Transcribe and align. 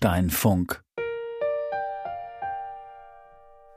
Friedensteinfunk. 0.00 0.82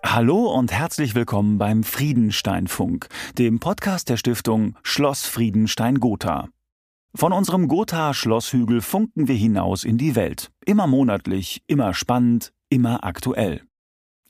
Hallo 0.05 0.53
und 0.53 0.71
herzlich 0.71 1.15
willkommen 1.15 1.57
beim 1.57 1.83
Friedensteinfunk, 1.83 3.09
dem 3.37 3.59
Podcast 3.59 4.07
der 4.07 4.15
Stiftung 4.15 4.77
Schloss 4.83 5.25
Friedenstein 5.25 5.99
Gotha. 5.99 6.47
Von 7.13 7.33
unserem 7.33 7.67
Gotha 7.67 8.13
Schlosshügel 8.13 8.79
funken 8.79 9.27
wir 9.27 9.35
hinaus 9.35 9.83
in 9.83 9.97
die 9.97 10.15
Welt. 10.15 10.49
Immer 10.65 10.87
monatlich, 10.87 11.61
immer 11.67 11.93
spannend, 11.93 12.53
immer 12.69 13.03
aktuell. 13.03 13.61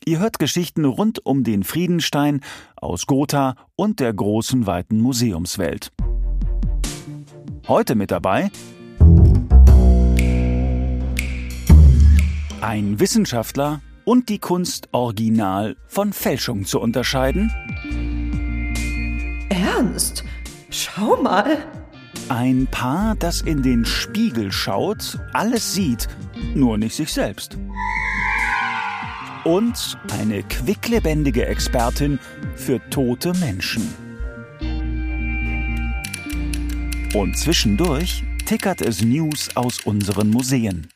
Ihr 0.04 0.18
hört 0.18 0.40
Geschichten 0.40 0.86
rund 0.86 1.24
um 1.24 1.44
den 1.44 1.64
Friedenstein 1.64 2.42
aus 2.76 3.06
Gotha 3.06 3.56
und 3.76 4.00
der 4.00 4.14
großen 4.16 4.66
weiten 4.66 5.00
Museumswelt. 5.00 5.92
Heute 7.68 7.94
mit 7.94 8.10
dabei 8.10 8.50
ein 12.64 12.98
Wissenschaftler 13.02 13.82
und 14.06 14.30
die 14.30 14.40
Kunst 14.40 14.88
original 14.94 15.76
von 15.86 16.14
Fälschung 16.14 16.66
zu 16.66 16.80
unterscheiden. 16.80 17.52
Ernst? 19.50 20.24
Schau 20.70 21.22
mal. 21.22 21.58
Ein 22.30 22.68
Paar, 22.72 23.16
das 23.16 23.42
in 23.42 23.64
den 23.64 23.84
Spiegel 23.84 24.50
schaut, 24.50 25.20
alles 25.34 25.74
sieht, 25.74 26.08
nur 26.56 26.78
nicht 26.78 26.96
sich 26.96 27.12
selbst. 27.12 27.58
Und 29.44 29.98
eine 30.14 30.42
quicklebendige 30.44 31.46
Expertin 31.46 32.18
für 32.56 32.80
tote 32.90 33.34
Menschen. 33.40 33.94
Und 37.14 37.38
zwischendurch 37.38 38.24
tickert 38.46 38.80
es 38.80 39.02
News 39.02 39.54
aus 39.58 39.82
unseren 39.82 40.30
Museen. 40.30 40.88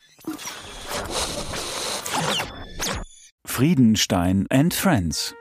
Friedenstein 3.58 4.46
and 4.52 4.72
Friends 4.72 5.34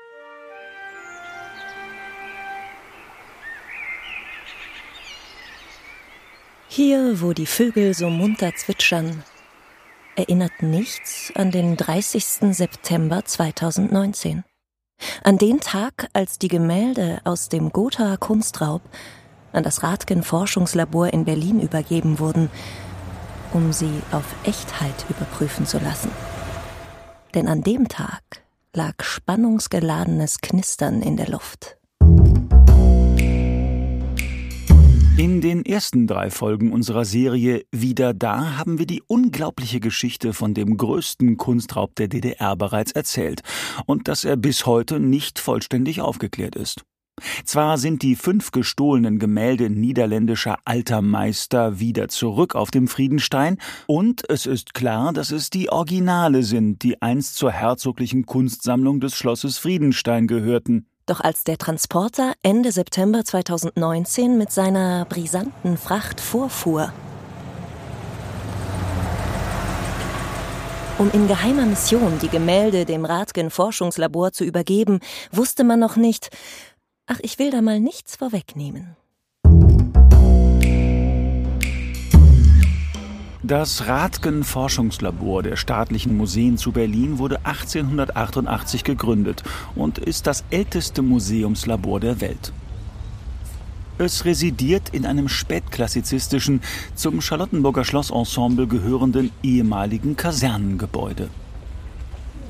Hier, 6.66 7.20
wo 7.20 7.34
die 7.34 7.44
Vögel 7.44 7.92
so 7.92 8.08
munter 8.08 8.54
zwitschern, 8.54 9.22
erinnert 10.16 10.62
nichts 10.62 11.30
an 11.34 11.50
den 11.50 11.76
30. 11.76 12.54
September 12.56 13.22
2019. 13.22 14.44
An 15.22 15.36
den 15.36 15.60
Tag, 15.60 16.08
als 16.14 16.38
die 16.38 16.48
Gemälde 16.48 17.20
aus 17.24 17.50
dem 17.50 17.68
Gotha 17.68 18.16
Kunstraub 18.16 18.80
an 19.52 19.62
das 19.62 19.82
Radgen 19.82 20.22
Forschungslabor 20.22 21.12
in 21.12 21.26
Berlin 21.26 21.60
übergeben 21.60 22.18
wurden, 22.18 22.48
um 23.52 23.74
sie 23.74 24.00
auf 24.10 24.24
Echtheit 24.44 25.04
überprüfen 25.10 25.66
zu 25.66 25.76
lassen. 25.80 26.10
Denn 27.36 27.48
an 27.48 27.60
dem 27.60 27.86
Tag 27.86 28.22
lag 28.72 28.94
spannungsgeladenes 29.02 30.38
Knistern 30.40 31.02
in 31.02 31.18
der 31.18 31.28
Luft. 31.28 31.76
In 35.18 35.42
den 35.42 35.66
ersten 35.66 36.06
drei 36.06 36.30
Folgen 36.30 36.72
unserer 36.72 37.04
Serie 37.04 37.66
Wieder 37.70 38.14
da 38.14 38.56
haben 38.56 38.78
wir 38.78 38.86
die 38.86 39.02
unglaubliche 39.06 39.80
Geschichte 39.80 40.32
von 40.32 40.54
dem 40.54 40.78
größten 40.78 41.36
Kunstraub 41.36 41.94
der 41.96 42.08
DDR 42.08 42.56
bereits 42.56 42.92
erzählt 42.92 43.42
und 43.84 44.08
dass 44.08 44.24
er 44.24 44.38
bis 44.38 44.64
heute 44.64 44.98
nicht 44.98 45.38
vollständig 45.38 46.00
aufgeklärt 46.00 46.56
ist. 46.56 46.86
Zwar 47.44 47.78
sind 47.78 48.02
die 48.02 48.16
fünf 48.16 48.50
gestohlenen 48.50 49.18
Gemälde 49.18 49.70
niederländischer 49.70 50.58
alter 50.64 51.00
Meister 51.00 51.80
wieder 51.80 52.08
zurück 52.08 52.54
auf 52.54 52.70
dem 52.70 52.88
Friedenstein, 52.88 53.58
und 53.86 54.28
es 54.28 54.46
ist 54.46 54.74
klar, 54.74 55.12
dass 55.12 55.30
es 55.30 55.48
die 55.50 55.70
Originale 55.70 56.42
sind, 56.42 56.82
die 56.82 57.00
einst 57.00 57.36
zur 57.36 57.52
herzoglichen 57.52 58.26
Kunstsammlung 58.26 59.00
des 59.00 59.14
Schlosses 59.14 59.58
Friedenstein 59.58 60.26
gehörten. 60.26 60.86
Doch 61.06 61.20
als 61.20 61.44
der 61.44 61.56
Transporter 61.56 62.34
Ende 62.42 62.72
September 62.72 63.24
2019 63.24 64.36
mit 64.36 64.50
seiner 64.50 65.04
brisanten 65.04 65.76
Fracht 65.76 66.20
vorfuhr, 66.20 66.92
Um 70.98 71.10
in 71.12 71.28
geheimer 71.28 71.66
Mission 71.66 72.18
die 72.22 72.28
Gemälde 72.28 72.86
dem 72.86 73.04
Radgen 73.04 73.50
Forschungslabor 73.50 74.32
zu 74.32 74.44
übergeben, 74.44 75.00
wusste 75.30 75.62
man 75.62 75.78
noch 75.78 75.96
nicht, 75.96 76.30
ach, 77.06 77.18
ich 77.22 77.38
will 77.38 77.50
da 77.50 77.62
mal 77.62 77.80
nichts 77.80 78.16
vorwegnehmen. 78.16 78.96
Das 83.42 83.86
Radgen 83.86 84.42
Forschungslabor 84.42 85.44
der 85.44 85.54
staatlichen 85.54 86.16
Museen 86.16 86.58
zu 86.58 86.72
Berlin 86.72 87.18
wurde 87.18 87.46
1888 87.46 88.82
gegründet 88.82 89.44
und 89.76 89.98
ist 89.98 90.26
das 90.26 90.42
älteste 90.50 91.00
Museumslabor 91.00 92.00
der 92.00 92.20
Welt. 92.20 92.52
Es 93.98 94.24
residiert 94.24 94.88
in 94.90 95.06
einem 95.06 95.28
spätklassizistischen, 95.28 96.60
zum 96.96 97.20
Charlottenburger 97.20 97.84
Schlossensemble 97.84 98.66
gehörenden 98.66 99.30
ehemaligen 99.44 100.16
Kasernengebäude. 100.16 101.30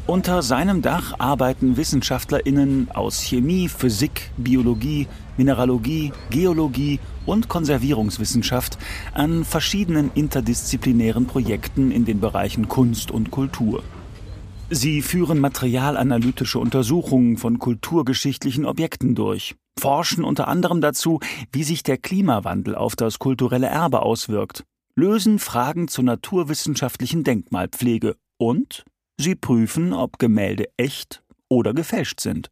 Unter 0.06 0.40
seinem 0.42 0.82
Dach 0.82 1.14
arbeiten 1.18 1.76
WissenschaftlerInnen 1.76 2.92
aus 2.94 3.20
Chemie, 3.20 3.68
Physik, 3.68 4.30
Biologie, 4.36 5.08
Mineralogie, 5.36 6.12
Geologie 6.30 7.00
und 7.26 7.48
Konservierungswissenschaft 7.48 8.78
an 9.14 9.44
verschiedenen 9.44 10.12
interdisziplinären 10.14 11.26
Projekten 11.26 11.90
in 11.90 12.04
den 12.04 12.20
Bereichen 12.20 12.68
Kunst 12.68 13.10
und 13.10 13.32
Kultur. 13.32 13.82
Sie 14.70 15.02
führen 15.02 15.40
materialanalytische 15.40 16.60
Untersuchungen 16.60 17.36
von 17.36 17.58
kulturgeschichtlichen 17.58 18.64
Objekten 18.64 19.16
durch, 19.16 19.56
forschen 19.76 20.22
unter 20.22 20.46
anderem 20.46 20.80
dazu, 20.80 21.18
wie 21.50 21.64
sich 21.64 21.82
der 21.82 21.98
Klimawandel 21.98 22.76
auf 22.76 22.94
das 22.94 23.18
kulturelle 23.18 23.66
Erbe 23.66 24.02
auswirkt, 24.02 24.62
lösen 24.94 25.40
Fragen 25.40 25.88
zur 25.88 26.04
naturwissenschaftlichen 26.04 27.24
Denkmalpflege 27.24 28.14
und 28.38 28.84
Sie 29.18 29.34
prüfen, 29.34 29.92
ob 29.92 30.18
Gemälde 30.18 30.68
echt 30.76 31.22
oder 31.48 31.72
gefälscht 31.72 32.20
sind. 32.20 32.50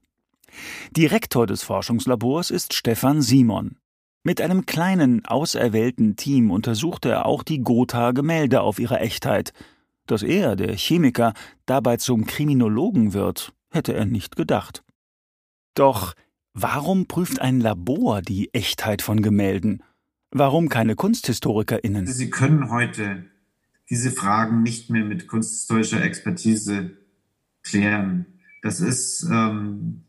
Direktor 0.96 1.46
des 1.46 1.62
Forschungslabors 1.62 2.50
ist 2.50 2.74
Stefan 2.74 3.22
Simon. 3.22 3.76
Mit 4.22 4.40
einem 4.40 4.64
kleinen, 4.64 5.24
auserwählten 5.26 6.16
Team 6.16 6.50
untersuchte 6.50 7.10
er 7.10 7.26
auch 7.26 7.42
die 7.42 7.60
Gotha-Gemälde 7.60 8.62
auf 8.62 8.78
ihre 8.78 9.00
Echtheit. 9.00 9.52
Dass 10.06 10.22
er, 10.22 10.56
der 10.56 10.74
Chemiker, 10.76 11.34
dabei 11.66 11.98
zum 11.98 12.24
Kriminologen 12.24 13.12
wird, 13.12 13.52
hätte 13.70 13.92
er 13.92 14.06
nicht 14.06 14.36
gedacht. 14.36 14.82
Doch 15.74 16.14
warum 16.54 17.06
prüft 17.06 17.40
ein 17.40 17.60
Labor 17.60 18.22
die 18.22 18.52
Echtheit 18.54 19.02
von 19.02 19.20
Gemälden? 19.20 19.82
Warum 20.30 20.68
keine 20.68 20.94
KunsthistorikerInnen? 20.94 22.06
Sie 22.06 22.30
können 22.30 22.70
heute 22.70 23.26
diese 23.90 24.10
Fragen 24.10 24.62
nicht 24.62 24.90
mehr 24.90 25.04
mit 25.04 25.26
kunsthistorischer 25.26 26.02
Expertise 26.02 26.92
klären. 27.62 28.26
Das 28.62 28.80
ist 28.80 29.26
ähm, 29.30 30.04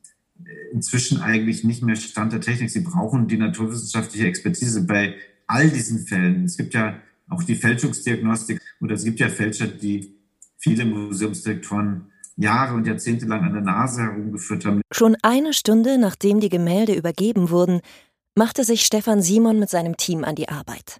inzwischen 0.71 1.21
eigentlich 1.21 1.63
nicht 1.63 1.83
mehr 1.83 1.95
Stand 1.95 2.33
der 2.33 2.41
Technik. 2.41 2.69
Sie 2.69 2.81
brauchen 2.81 3.27
die 3.27 3.37
naturwissenschaftliche 3.37 4.27
Expertise 4.27 4.85
bei 4.85 5.15
all 5.47 5.69
diesen 5.69 6.05
Fällen. 6.07 6.45
Es 6.45 6.57
gibt 6.57 6.73
ja 6.73 7.01
auch 7.29 7.43
die 7.43 7.55
Fälschungsdiagnostik 7.55 8.61
oder 8.79 8.95
es 8.95 9.03
gibt 9.03 9.19
ja 9.19 9.29
Fälscher, 9.29 9.67
die 9.67 10.15
viele 10.57 10.85
Museumsdirektoren 10.85 12.11
Jahre 12.37 12.73
und 12.73 12.85
Jahrzehnte 12.85 13.25
lang 13.25 13.43
an 13.43 13.53
der 13.53 13.61
Nase 13.61 14.01
herumgeführt 14.01 14.65
haben. 14.65 14.81
Schon 14.91 15.15
eine 15.21 15.53
Stunde 15.53 15.97
nachdem 15.97 16.39
die 16.39 16.49
Gemälde 16.49 16.93
übergeben 16.93 17.49
wurden, 17.49 17.81
machte 18.35 18.63
sich 18.63 18.85
Stefan 18.85 19.21
Simon 19.21 19.59
mit 19.59 19.69
seinem 19.69 19.95
Team 19.95 20.23
an 20.23 20.35
die 20.35 20.49
Arbeit. 20.49 20.99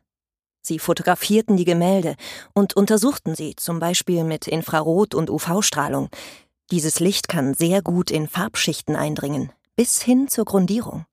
Sie 0.66 0.80
fotografierten 0.80 1.58
die 1.58 1.64
Gemälde 1.64 2.16
und 2.54 2.76
untersuchten 2.76 3.36
sie, 3.36 3.56
zum 3.56 3.78
Beispiel 3.78 4.24
mit 4.24 4.48
Infrarot- 4.48 5.14
und 5.14 5.30
UV-Strahlung. 5.30 6.10
Dieses 6.72 7.00
Licht 7.00 7.28
kann 7.28 7.54
sehr 7.54 7.84
gut 7.84 8.10
in 8.10 8.28
Farbschichten 8.28 8.96
eindringen, 8.96 9.52
bis 9.76 10.02
hin 10.02 10.28
zur 10.28 10.46
Grundierung. 10.46 11.06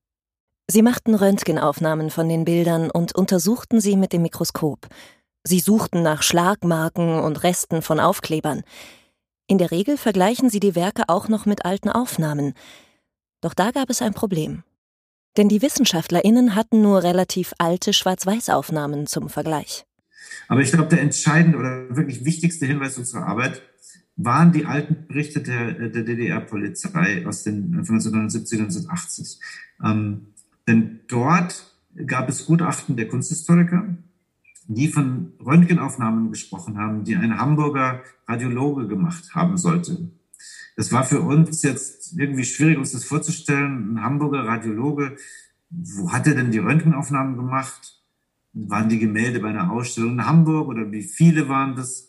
Sie 0.69 0.81
machten 0.81 1.14
Röntgenaufnahmen 1.14 2.08
von 2.08 2.31
den 2.31 2.46
Bildern 2.46 2.90
und 2.90 3.14
untersuchten 3.14 3.78
sie 3.78 3.99
mit 3.99 4.14
dem 4.14 4.22
Mikroskop. 4.22 4.88
Sie 5.44 5.60
suchten 5.60 6.02
nach 6.02 6.22
Schlagmarken 6.22 7.20
und 7.20 7.43
Resten 7.43 7.82
von 7.82 8.00
Aufklebern. 8.00 8.62
In 9.49 9.58
der 9.58 9.70
Regel 9.70 9.99
vergleichen 9.99 10.49
sie 10.49 10.60
die 10.60 10.75
Werke 10.75 11.02
auch 11.08 11.28
noch 11.28 11.44
mit 11.44 11.66
alten 11.66 11.90
Aufnahmen. 11.90 12.54
Doch 13.43 13.52
da 13.52 13.70
gab 13.70 13.90
es 13.90 14.00
ein 14.00 14.14
Problem. 14.14 14.64
Denn 15.37 15.49
die 15.49 15.62
WissenschaftlerInnen 15.62 16.55
hatten 16.55 16.82
nur 16.82 17.02
relativ 17.02 17.55
alte 17.58 17.93
Schwarz-Weiß-Aufnahmen 17.93 19.06
zum 19.06 19.29
Vergleich. 19.29 19.84
Aber 20.49 20.61
ich 20.61 20.73
glaube, 20.73 20.88
der 20.88 21.00
entscheidende 21.00 21.58
oder 21.58 21.96
wirklich 21.96 22.25
wichtigste 22.25 22.67
Hinweis 22.67 22.99
unserer 22.99 23.26
Arbeit 23.26 23.62
waren 24.17 24.52
die 24.52 24.67
alten 24.67 25.06
Berichte 25.06 25.40
der, 25.40 25.73
der 25.88 26.02
DDR-Polizei 26.02 27.26
aus 27.26 27.43
den 27.44 27.84
von 27.84 27.96
1979, 27.96 28.61
1980. 28.61 29.40
Ähm, 29.84 30.26
denn 30.69 31.00
dort 31.08 31.64
gab 32.06 32.28
es 32.28 32.46
Gutachten 32.46 32.96
der 32.96 33.08
Kunsthistoriker, 33.08 33.96
die 34.67 34.88
von 34.88 35.32
Röntgenaufnahmen 35.44 36.31
gesprochen 36.31 36.78
haben, 36.78 37.05
die 37.05 37.17
ein 37.17 37.38
Hamburger 37.38 38.02
Radiologe 38.28 38.87
gemacht 38.87 39.35
haben 39.35 39.56
sollte. 39.56 40.11
Das 40.77 40.93
war 40.93 41.05
für 41.05 41.21
uns 41.21 41.63
jetzt 41.63 42.19
irgendwie 42.19 42.45
schwierig, 42.45 42.79
uns 42.79 42.93
das 42.93 43.05
vorzustellen. 43.05 43.95
Ein 43.95 44.03
Hamburger 44.03 44.45
Radiologe, 44.45 45.17
wo 45.71 46.13
hat 46.13 46.27
er 46.27 46.35
denn 46.35 46.51
die 46.51 46.59
Röntgenaufnahmen 46.59 47.37
gemacht? 47.37 48.01
Waren 48.53 48.89
die 48.89 48.99
Gemälde 48.99 49.41
bei 49.41 49.49
einer 49.49 49.73
Ausstellung 49.73 50.13
in 50.13 50.27
Hamburg 50.27 50.69
oder 50.69 50.91
wie 50.93 51.03
viele 51.03 51.49
waren 51.49 51.77
das? 51.77 52.09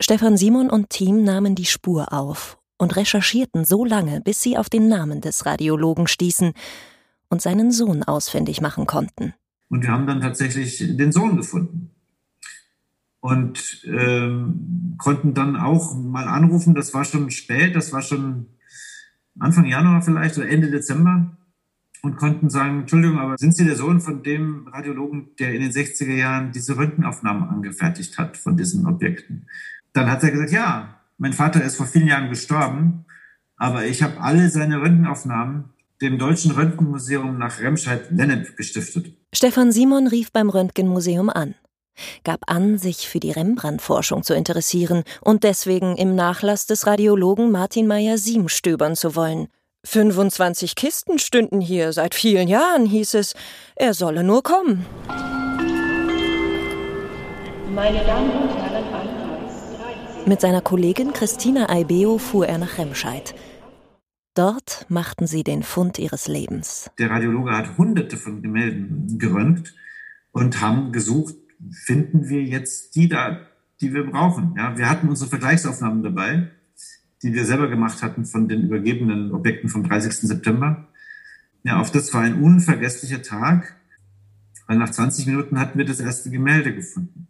Stefan 0.00 0.36
Simon 0.36 0.70
und 0.70 0.90
Team 0.90 1.24
nahmen 1.24 1.54
die 1.54 1.64
Spur 1.64 2.12
auf 2.12 2.58
und 2.78 2.96
recherchierten 2.96 3.64
so 3.64 3.84
lange, 3.84 4.20
bis 4.20 4.42
sie 4.42 4.56
auf 4.56 4.68
den 4.68 4.88
Namen 4.88 5.20
des 5.20 5.46
Radiologen 5.46 6.06
stießen 6.06 6.52
und 7.28 7.42
seinen 7.42 7.72
Sohn 7.72 8.02
ausfindig 8.04 8.60
machen 8.60 8.86
konnten. 8.86 9.34
Und 9.68 9.82
wir 9.82 9.90
haben 9.90 10.06
dann 10.06 10.20
tatsächlich 10.20 10.78
den 10.78 11.12
Sohn 11.12 11.36
gefunden. 11.36 11.90
Und 13.20 13.84
ähm, 13.84 14.94
konnten 14.98 15.34
dann 15.34 15.56
auch 15.56 15.96
mal 15.96 16.28
anrufen, 16.28 16.74
das 16.74 16.94
war 16.94 17.04
schon 17.04 17.30
spät, 17.30 17.74
das 17.74 17.92
war 17.92 18.02
schon 18.02 18.46
Anfang 19.38 19.66
Januar 19.66 20.02
vielleicht 20.02 20.38
oder 20.38 20.48
Ende 20.48 20.70
Dezember 20.70 21.36
und 22.02 22.16
konnten 22.16 22.48
sagen, 22.48 22.80
Entschuldigung, 22.80 23.18
aber 23.18 23.36
sind 23.38 23.56
Sie 23.56 23.64
der 23.64 23.76
Sohn 23.76 24.00
von 24.00 24.22
dem 24.22 24.68
Radiologen, 24.68 25.30
der 25.38 25.52
in 25.54 25.62
den 25.62 25.72
60er 25.72 26.14
Jahren 26.14 26.52
diese 26.52 26.76
Röntgenaufnahmen 26.76 27.48
angefertigt 27.48 28.18
hat 28.18 28.36
von 28.36 28.56
diesen 28.56 28.86
Objekten? 28.86 29.48
Dann 29.92 30.10
hat 30.10 30.22
er 30.22 30.30
gesagt, 30.30 30.52
ja, 30.52 31.00
mein 31.16 31.32
Vater 31.32 31.62
ist 31.62 31.76
vor 31.76 31.86
vielen 31.86 32.06
Jahren 32.06 32.28
gestorben, 32.28 33.04
aber 33.56 33.86
ich 33.86 34.02
habe 34.02 34.20
alle 34.20 34.48
seine 34.50 34.80
Röntgenaufnahmen 34.80 35.70
dem 36.00 36.18
Deutschen 36.18 36.52
Röntgenmuseum 36.52 37.38
nach 37.38 37.58
Remscheid-Lennep 37.58 38.56
gestiftet. 38.56 39.16
Stefan 39.34 39.72
Simon 39.72 40.06
rief 40.06 40.30
beim 40.30 40.48
Röntgenmuseum 40.48 41.28
an, 41.28 41.54
gab 42.24 42.40
an, 42.46 42.78
sich 42.78 43.08
für 43.08 43.20
die 43.20 43.30
Rembrandt-Forschung 43.30 44.22
zu 44.22 44.34
interessieren 44.34 45.04
und 45.20 45.44
deswegen 45.44 45.96
im 45.96 46.14
Nachlass 46.14 46.66
des 46.66 46.86
Radiologen 46.86 47.50
Martin 47.50 47.86
Meyer-Siem 47.86 48.48
stöbern 48.48 48.96
zu 48.96 49.16
wollen. 49.16 49.48
25 49.84 50.74
Kisten 50.74 51.18
stünden 51.18 51.60
hier 51.60 51.92
seit 51.92 52.14
vielen 52.14 52.48
Jahren, 52.48 52.84
hieß 52.86 53.14
es. 53.14 53.34
Er 53.76 53.94
solle 53.94 54.24
nur 54.24 54.42
kommen. 54.42 54.84
Meine 57.74 58.04
Damen 58.04 58.30
und 58.30 58.56
Herren, 58.56 58.84
Mit 60.26 60.40
seiner 60.40 60.60
Kollegin 60.60 61.12
Christina 61.12 61.68
Aibeo 61.70 62.18
fuhr 62.18 62.46
er 62.46 62.58
nach 62.58 62.76
Remscheid. 62.76 63.34
Dort 64.34 64.86
machten 64.88 65.26
sie 65.26 65.42
den 65.42 65.62
Fund 65.62 65.98
ihres 65.98 66.28
Lebens. 66.28 66.90
Der 66.98 67.10
Radiologe 67.10 67.50
hat 67.50 67.76
hunderte 67.78 68.16
von 68.16 68.42
Gemälden 68.42 69.18
geröntgt 69.18 69.74
und 70.32 70.60
haben 70.60 70.92
gesucht, 70.92 71.34
finden 71.70 72.28
wir 72.28 72.42
jetzt 72.42 72.94
die 72.94 73.08
da, 73.08 73.40
die 73.80 73.94
wir 73.94 74.04
brauchen. 74.04 74.54
Ja, 74.56 74.76
wir 74.76 74.88
hatten 74.88 75.08
unsere 75.08 75.30
Vergleichsaufnahmen 75.30 76.02
dabei, 76.02 76.50
die 77.22 77.32
wir 77.32 77.44
selber 77.44 77.68
gemacht 77.68 78.02
hatten 78.02 78.24
von 78.24 78.48
den 78.48 78.62
übergebenen 78.62 79.32
Objekten 79.32 79.68
vom 79.68 79.84
30. 79.84 80.28
September. 80.28 80.88
Ja, 81.64 81.80
auf 81.80 81.90
das 81.90 82.12
war 82.14 82.22
ein 82.22 82.42
unvergesslicher 82.42 83.22
Tag, 83.22 83.76
weil 84.66 84.78
nach 84.78 84.90
20 84.90 85.26
Minuten 85.26 85.58
hatten 85.58 85.78
wir 85.78 85.84
das 85.84 86.00
erste 86.00 86.30
Gemälde 86.30 86.74
gefunden. 86.74 87.28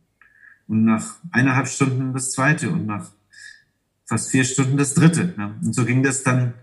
Und 0.66 0.84
nach 0.84 1.16
eineinhalb 1.30 1.68
Stunden 1.68 2.12
das 2.12 2.32
zweite 2.32 2.70
und 2.70 2.86
nach 2.86 3.10
fast 4.04 4.30
vier 4.30 4.44
Stunden 4.44 4.76
das 4.76 4.94
dritte. 4.94 5.34
Ja. 5.36 5.54
Und 5.62 5.74
so 5.74 5.84
ging 5.84 6.02
das 6.02 6.22
dann 6.22 6.54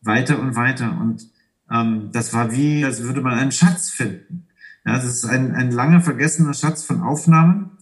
weiter 0.00 0.38
und 0.38 0.56
weiter. 0.56 0.98
Und 0.98 1.28
ähm, 1.70 2.10
das 2.12 2.32
war 2.32 2.52
wie, 2.52 2.84
als 2.84 3.02
würde 3.02 3.20
man 3.20 3.38
einen 3.38 3.52
Schatz 3.52 3.90
finden. 3.90 4.47
Ja, 4.88 4.94
das 4.94 5.04
ist 5.04 5.24
ein, 5.26 5.54
ein 5.54 5.70
lange 5.70 6.00
vergessener 6.00 6.54
Schatz 6.54 6.82
von 6.82 7.02
Aufnahmen. 7.02 7.72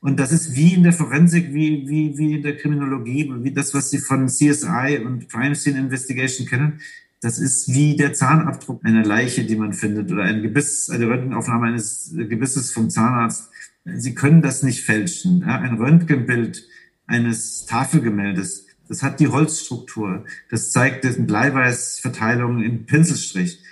Und 0.00 0.18
das 0.18 0.32
ist 0.32 0.56
wie 0.56 0.72
in 0.72 0.82
der 0.82 0.94
Forensik, 0.94 1.52
wie, 1.52 1.86
wie, 1.86 2.16
wie 2.16 2.36
in 2.36 2.42
der 2.42 2.56
Kriminologie, 2.56 3.30
wie 3.38 3.52
das, 3.52 3.74
was 3.74 3.90
Sie 3.90 3.98
von 3.98 4.28
CSI 4.28 5.02
und 5.04 5.28
Crime 5.30 5.54
Scene 5.54 5.78
Investigation 5.78 6.46
kennen. 6.46 6.80
Das 7.20 7.38
ist 7.38 7.68
wie 7.68 7.96
der 7.96 8.14
Zahnabdruck 8.14 8.82
einer 8.82 9.04
Leiche, 9.04 9.44
die 9.44 9.56
man 9.56 9.74
findet, 9.74 10.10
oder 10.10 10.22
ein 10.22 10.40
Gebiss, 10.40 10.88
eine 10.88 11.06
Röntgenaufnahme 11.06 11.66
eines 11.66 12.14
Gebisses 12.16 12.72
vom 12.72 12.88
Zahnarzt. 12.88 13.50
Sie 13.84 14.14
können 14.14 14.40
das 14.40 14.62
nicht 14.62 14.84
fälschen. 14.84 15.40
Ja, 15.40 15.60
ein 15.60 15.76
Röntgenbild 15.76 16.66
eines 17.06 17.66
Tafelgemäldes 17.66 18.64
das 18.88 19.02
hat 19.02 19.20
die 19.20 19.28
Holzstruktur. 19.28 20.24
Das 20.50 20.70
zeigt 20.70 21.04
die 21.04 21.22
Bleiweißverteilung 21.22 22.62
in 22.62 22.86
Pinselstrich. 22.86 23.62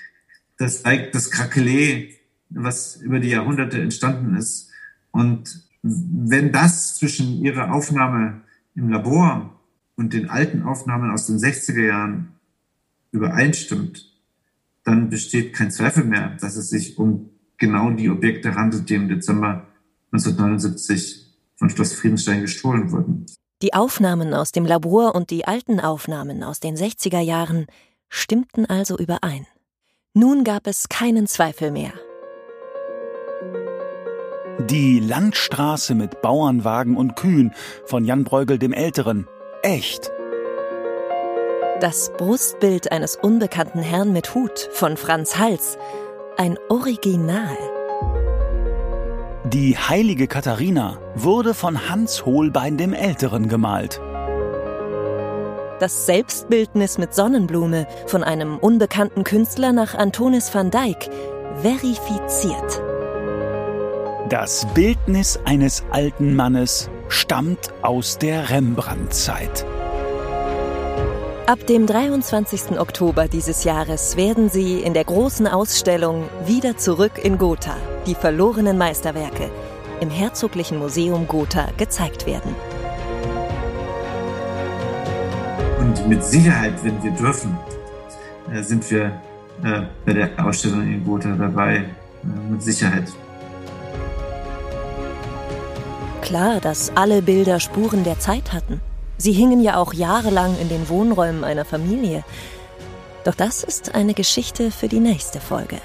Das 0.56 0.82
zeigt 0.82 1.14
das 1.14 1.30
Krakelé, 1.30 2.10
was 2.54 2.96
über 2.96 3.18
die 3.20 3.30
Jahrhunderte 3.30 3.80
entstanden 3.80 4.36
ist. 4.36 4.70
Und 5.10 5.62
wenn 5.82 6.52
das 6.52 6.96
zwischen 6.96 7.44
ihrer 7.44 7.72
Aufnahme 7.72 8.42
im 8.74 8.90
Labor 8.90 9.58
und 9.96 10.12
den 10.12 10.30
alten 10.30 10.62
Aufnahmen 10.62 11.10
aus 11.10 11.26
den 11.26 11.38
60er 11.38 11.84
Jahren 11.84 12.28
übereinstimmt, 13.10 14.08
dann 14.84 15.10
besteht 15.10 15.54
kein 15.54 15.70
Zweifel 15.70 16.04
mehr, 16.04 16.36
dass 16.40 16.56
es 16.56 16.70
sich 16.70 16.98
um 16.98 17.30
genau 17.58 17.90
die 17.90 18.10
Objekte 18.10 18.54
handelt, 18.54 18.88
die 18.88 18.94
im 18.94 19.08
Dezember 19.08 19.66
1979 20.12 21.26
von 21.56 21.70
Schloss 21.70 21.94
Friedenstein 21.94 22.40
gestohlen 22.40 22.90
wurden. 22.90 23.26
Die 23.62 23.74
Aufnahmen 23.74 24.34
aus 24.34 24.50
dem 24.50 24.66
Labor 24.66 25.14
und 25.14 25.30
die 25.30 25.46
alten 25.46 25.78
Aufnahmen 25.78 26.42
aus 26.42 26.58
den 26.58 26.76
60er 26.76 27.20
Jahren 27.20 27.66
stimmten 28.08 28.66
also 28.66 28.98
überein. 28.98 29.46
Nun 30.14 30.42
gab 30.42 30.66
es 30.66 30.88
keinen 30.88 31.28
Zweifel 31.28 31.70
mehr. 31.70 31.92
Die 34.70 35.00
Landstraße 35.00 35.94
mit 35.94 36.22
Bauernwagen 36.22 36.96
und 36.96 37.16
Kühen 37.16 37.52
von 37.84 38.04
Jan 38.04 38.22
Bruegel 38.22 38.58
dem 38.58 38.72
Älteren. 38.72 39.26
Echt. 39.62 40.12
Das 41.80 42.12
Brustbild 42.16 42.92
eines 42.92 43.16
unbekannten 43.16 43.80
Herrn 43.80 44.12
mit 44.12 44.34
Hut 44.34 44.68
von 44.72 44.96
Franz 44.96 45.36
Hals. 45.36 45.78
Ein 46.36 46.58
Original. 46.68 47.56
Die 49.44 49.76
heilige 49.76 50.28
Katharina 50.28 50.98
wurde 51.16 51.54
von 51.54 51.88
Hans 51.88 52.24
Holbein 52.24 52.76
dem 52.76 52.92
Älteren 52.92 53.48
gemalt. 53.48 54.00
Das 55.80 56.06
Selbstbildnis 56.06 56.98
mit 56.98 57.14
Sonnenblume 57.14 57.88
von 58.06 58.22
einem 58.22 58.58
unbekannten 58.58 59.24
Künstler 59.24 59.72
nach 59.72 59.94
Antonis 59.94 60.54
van 60.54 60.70
Dyck 60.70 61.10
verifiziert. 61.62 62.91
Das 64.32 64.66
Bildnis 64.72 65.38
eines 65.44 65.84
alten 65.90 66.34
Mannes 66.34 66.88
stammt 67.08 67.74
aus 67.82 68.16
der 68.16 68.48
Rembrandt-Zeit. 68.48 69.66
Ab 71.46 71.66
dem 71.66 71.86
23. 71.86 72.80
Oktober 72.80 73.28
dieses 73.28 73.64
Jahres 73.64 74.16
werden 74.16 74.48
sie 74.48 74.80
in 74.80 74.94
der 74.94 75.04
großen 75.04 75.46
Ausstellung 75.46 76.30
Wieder 76.46 76.78
zurück 76.78 77.22
in 77.22 77.36
Gotha, 77.36 77.76
die 78.06 78.14
verlorenen 78.14 78.78
Meisterwerke, 78.78 79.50
im 80.00 80.08
Herzoglichen 80.08 80.78
Museum 80.78 81.28
Gotha 81.28 81.68
gezeigt 81.76 82.24
werden. 82.24 82.54
Und 85.78 86.08
mit 86.08 86.24
Sicherheit, 86.24 86.82
wenn 86.82 87.02
wir 87.02 87.10
dürfen, 87.10 87.58
äh, 88.50 88.62
sind 88.62 88.90
wir 88.90 89.12
äh, 89.62 89.82
bei 90.06 90.14
der 90.14 90.30
Ausstellung 90.42 90.90
in 90.90 91.04
Gotha 91.04 91.36
dabei. 91.36 91.76
Äh, 91.76 92.50
mit 92.50 92.62
Sicherheit. 92.62 93.12
Klar, 96.32 96.60
dass 96.60 96.90
alle 96.96 97.20
Bilder 97.20 97.60
Spuren 97.60 98.04
der 98.04 98.18
Zeit 98.18 98.54
hatten. 98.54 98.80
Sie 99.18 99.32
hingen 99.32 99.60
ja 99.60 99.76
auch 99.76 99.92
jahrelang 99.92 100.58
in 100.58 100.70
den 100.70 100.88
Wohnräumen 100.88 101.44
einer 101.44 101.66
Familie. 101.66 102.24
Doch 103.24 103.34
das 103.34 103.62
ist 103.62 103.94
eine 103.94 104.14
Geschichte 104.14 104.70
für 104.70 104.88
die 104.88 105.00
nächste 105.00 105.42
Folge. 105.42 105.76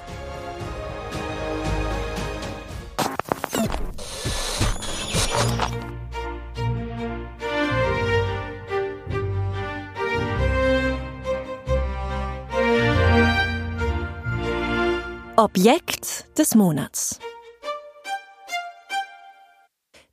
Objekt 15.36 16.26
des 16.38 16.56
Monats. 16.56 17.20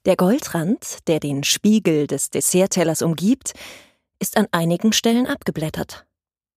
Der 0.04 0.16
Goldrand, 0.16 0.98
der 1.06 1.18
den 1.18 1.44
Spiegel 1.44 2.06
des 2.06 2.30
Desserttellers 2.30 3.00
umgibt, 3.00 3.54
ist 4.18 4.36
an 4.36 4.46
einigen 4.52 4.92
Stellen 4.92 5.26
abgeblättert. 5.26 6.06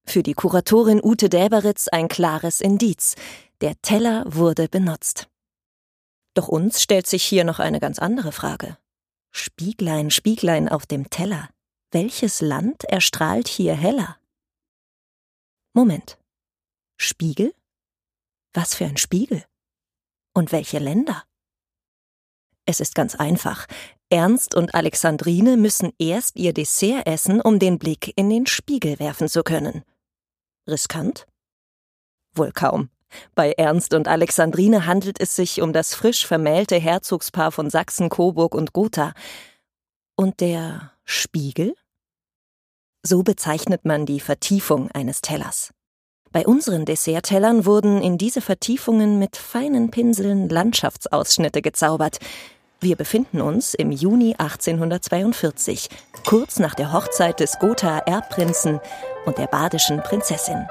Für 0.05 0.21
die 0.21 0.33
Kuratorin 0.33 1.01
Ute 1.03 1.29
Däberitz 1.29 1.87
ein 1.87 2.07
klares 2.07 2.61
Indiz. 2.61 3.15
Der 3.61 3.81
Teller 3.81 4.23
wurde 4.27 4.67
benutzt. 4.67 5.29
Doch 6.33 6.47
uns 6.47 6.81
stellt 6.81 7.07
sich 7.07 7.23
hier 7.23 7.43
noch 7.43 7.59
eine 7.59 7.79
ganz 7.79 7.99
andere 7.99 8.31
Frage. 8.31 8.77
Spieglein, 9.31 10.11
Spieglein 10.11 10.69
auf 10.69 10.85
dem 10.85 11.09
Teller. 11.09 11.49
Welches 11.91 12.41
Land 12.41 12.83
erstrahlt 12.83 13.47
hier 13.47 13.75
heller? 13.75 14.17
Moment. 15.73 16.17
Spiegel? 16.97 17.53
Was 18.53 18.75
für 18.75 18.85
ein 18.85 18.97
Spiegel? 18.97 19.43
Und 20.33 20.51
welche 20.51 20.79
Länder? 20.79 21.23
Es 22.69 22.81
ist 22.81 22.95
ganz 22.95 23.15
einfach. 23.15 23.65
Ernst 24.09 24.53
und 24.53 24.75
Alexandrine 24.75 25.55
müssen 25.55 25.93
erst 25.97 26.35
ihr 26.35 26.53
Dessert 26.53 27.07
essen, 27.07 27.39
um 27.39 27.59
den 27.59 27.79
Blick 27.79 28.11
in 28.17 28.29
den 28.29 28.45
Spiegel 28.45 28.99
werfen 28.99 29.29
zu 29.29 29.41
können. 29.41 29.83
Riskant? 30.67 31.25
Wohl 32.35 32.51
kaum. 32.51 32.89
Bei 33.35 33.53
Ernst 33.53 33.93
und 33.93 34.09
Alexandrine 34.09 34.85
handelt 34.85 35.21
es 35.21 35.33
sich 35.33 35.61
um 35.61 35.71
das 35.71 35.95
frisch 35.95 36.27
vermählte 36.27 36.75
Herzogspaar 36.75 37.53
von 37.53 37.69
Sachsen, 37.69 38.09
Coburg 38.09 38.53
und 38.53 38.73
Gotha. 38.73 39.13
Und 40.17 40.41
der 40.41 40.91
Spiegel? 41.05 41.73
So 43.01 43.23
bezeichnet 43.23 43.85
man 43.85 44.05
die 44.05 44.19
Vertiefung 44.19 44.91
eines 44.91 45.21
Tellers. 45.21 45.71
Bei 46.33 46.45
unseren 46.45 46.83
Desserttellern 46.83 47.65
wurden 47.65 48.01
in 48.01 48.17
diese 48.17 48.41
Vertiefungen 48.41 49.17
mit 49.19 49.37
feinen 49.37 49.89
Pinseln 49.89 50.49
Landschaftsausschnitte 50.49 51.61
gezaubert. 51.61 52.19
Wir 52.79 52.95
befinden 52.95 53.41
uns 53.41 53.73
im 53.73 53.91
Juni 53.91 54.35
1842, 54.37 55.89
kurz 56.27 56.59
nach 56.59 56.75
der 56.75 56.93
Hochzeit 56.93 57.39
des 57.39 57.57
Gothaer 57.57 58.05
Erbprinzen 58.05 58.79
und 59.25 59.39
der 59.39 59.47
badischen 59.47 60.03
Prinzessin. 60.03 60.67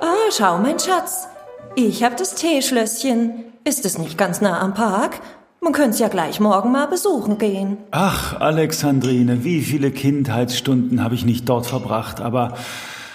Ah, 0.00 0.30
schau, 0.30 0.58
mein 0.58 0.78
Schatz. 0.78 1.26
Ich 1.74 2.04
hab 2.04 2.16
das 2.16 2.36
Teeschlösschen. 2.36 3.44
Ist 3.64 3.84
es 3.84 3.98
nicht 3.98 4.16
ganz 4.16 4.40
nah 4.40 4.60
am 4.60 4.72
Park? 4.72 5.20
Man 5.60 5.72
könnte 5.72 5.98
ja 5.98 6.06
gleich 6.06 6.38
morgen 6.38 6.70
mal 6.70 6.86
besuchen 6.86 7.38
gehen. 7.38 7.78
Ach, 7.90 8.38
Alexandrine, 8.40 9.42
wie 9.42 9.62
viele 9.62 9.90
Kindheitsstunden 9.90 11.02
habe 11.02 11.16
ich 11.16 11.24
nicht 11.24 11.48
dort 11.48 11.66
verbracht, 11.66 12.20
aber 12.20 12.56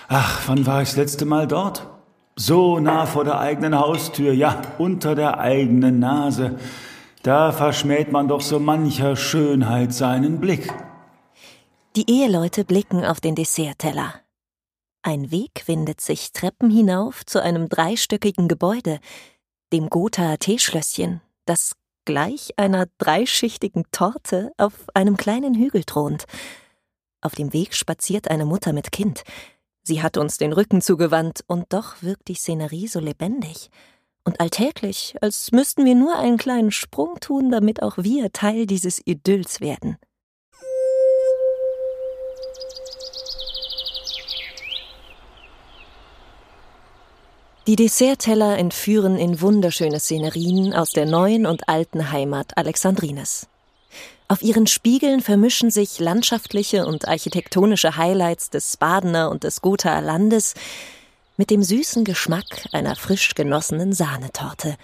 ach, 0.10 0.42
wann 0.48 0.66
war 0.66 0.82
ich 0.82 0.90
das 0.90 0.98
letzte 0.98 1.24
Mal 1.24 1.48
dort? 1.48 1.93
So 2.36 2.80
nah 2.80 3.06
vor 3.06 3.24
der 3.24 3.40
eigenen 3.40 3.78
Haustür, 3.78 4.34
ja, 4.34 4.62
unter 4.80 5.14
der 5.14 5.40
eigenen 5.40 6.00
Nase. 6.00 6.58
Da 7.22 7.52
verschmäht 7.52 8.12
man 8.12 8.28
doch 8.28 8.42
so 8.42 8.60
mancher 8.60 9.16
Schönheit 9.16 9.94
seinen 9.94 10.40
Blick. 10.40 10.74
Die 11.96 12.10
Eheleute 12.10 12.66
blicken 12.66 13.06
auf 13.06 13.22
den 13.22 13.36
Dessertteller. 13.36 14.16
Ein 15.04 15.32
Weg 15.32 15.64
windet 15.68 16.02
sich 16.02 16.32
Treppen 16.32 16.72
hinauf 16.72 17.26
zu 17.26 17.42
einem 17.42 17.70
dreistöckigen 17.70 18.48
Gebäude, 18.48 19.00
dem 19.72 19.90
Gotha 19.90 20.38
Teeschlösschen, 20.38 21.22
das 21.46 21.76
gleich 22.06 22.54
einer 22.58 22.88
dreischichtigen 22.98 23.84
Torte 23.92 24.52
auf 24.58 24.74
einem 24.94 25.18
kleinen 25.18 25.56
Hügel 25.56 25.84
thront. 25.84 26.26
Auf 27.22 27.36
dem 27.36 27.54
Weg 27.54 27.76
spaziert 27.76 28.30
eine 28.30 28.46
Mutter 28.46 28.74
mit 28.74 28.92
Kind. 28.92 29.24
Sie 29.84 30.02
hat 30.02 30.18
uns 30.18 30.38
den 30.38 30.54
Rücken 30.54 30.82
zugewandt, 30.82 31.44
und 31.48 31.74
doch 31.74 32.02
wirkt 32.02 32.30
die 32.30 32.36
Szenerie 32.36 32.88
so 32.88 33.00
lebendig 33.00 33.70
und 34.24 34.40
alltäglich, 34.40 35.16
als 35.22 35.52
müssten 35.52 35.86
wir 35.86 35.96
nur 35.96 36.18
einen 36.18 36.38
kleinen 36.38 36.72
Sprung 36.72 37.20
tun, 37.20 37.52
damit 37.52 37.84
auch 37.84 37.98
wir 37.98 38.32
Teil 38.32 38.66
dieses 38.66 39.06
Idylls 39.06 39.60
werden. 39.60 39.98
Die 47.66 47.78
Dessertteller 47.78 48.58
entführen 48.58 49.18
in 49.18 49.40
wunderschöne 49.40 50.00
Szenerien 50.00 50.74
aus 50.74 50.92
der 50.92 51.06
neuen 51.06 51.46
und 51.46 51.70
alten 51.70 52.12
Heimat 52.12 52.58
Alexandrines. 52.58 53.48
Auf 54.28 54.42
ihren 54.42 54.68
Spiegeln 54.68 55.22
vermischen 55.22 55.70
sich 55.70 56.00
landschaftliche 56.00 56.86
und 56.86 57.08
architektonische 57.08 57.98
Highlights 57.98 58.50
des 58.50 58.78
Badener 58.78 59.30
und 59.30 59.44
des 59.44 59.62
Gothaer 59.62 60.02
Landes 60.02 60.56
mit 61.38 61.50
dem 61.50 61.64
süßen 61.64 62.04
Geschmack 62.04 62.68
einer 62.72 62.96
frisch 62.96 63.36
genossenen 63.36 63.94
Sahnetorte. 63.94 64.76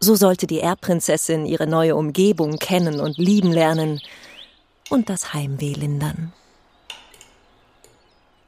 So 0.00 0.16
sollte 0.16 0.46
die 0.46 0.60
Erbprinzessin 0.60 1.46
ihre 1.46 1.66
neue 1.66 1.96
Umgebung 1.96 2.58
kennen 2.58 3.00
und 3.00 3.18
lieben 3.18 3.52
lernen 3.52 4.00
und 4.90 5.08
das 5.08 5.32
Heimweh 5.32 5.74
lindern. 5.74 6.32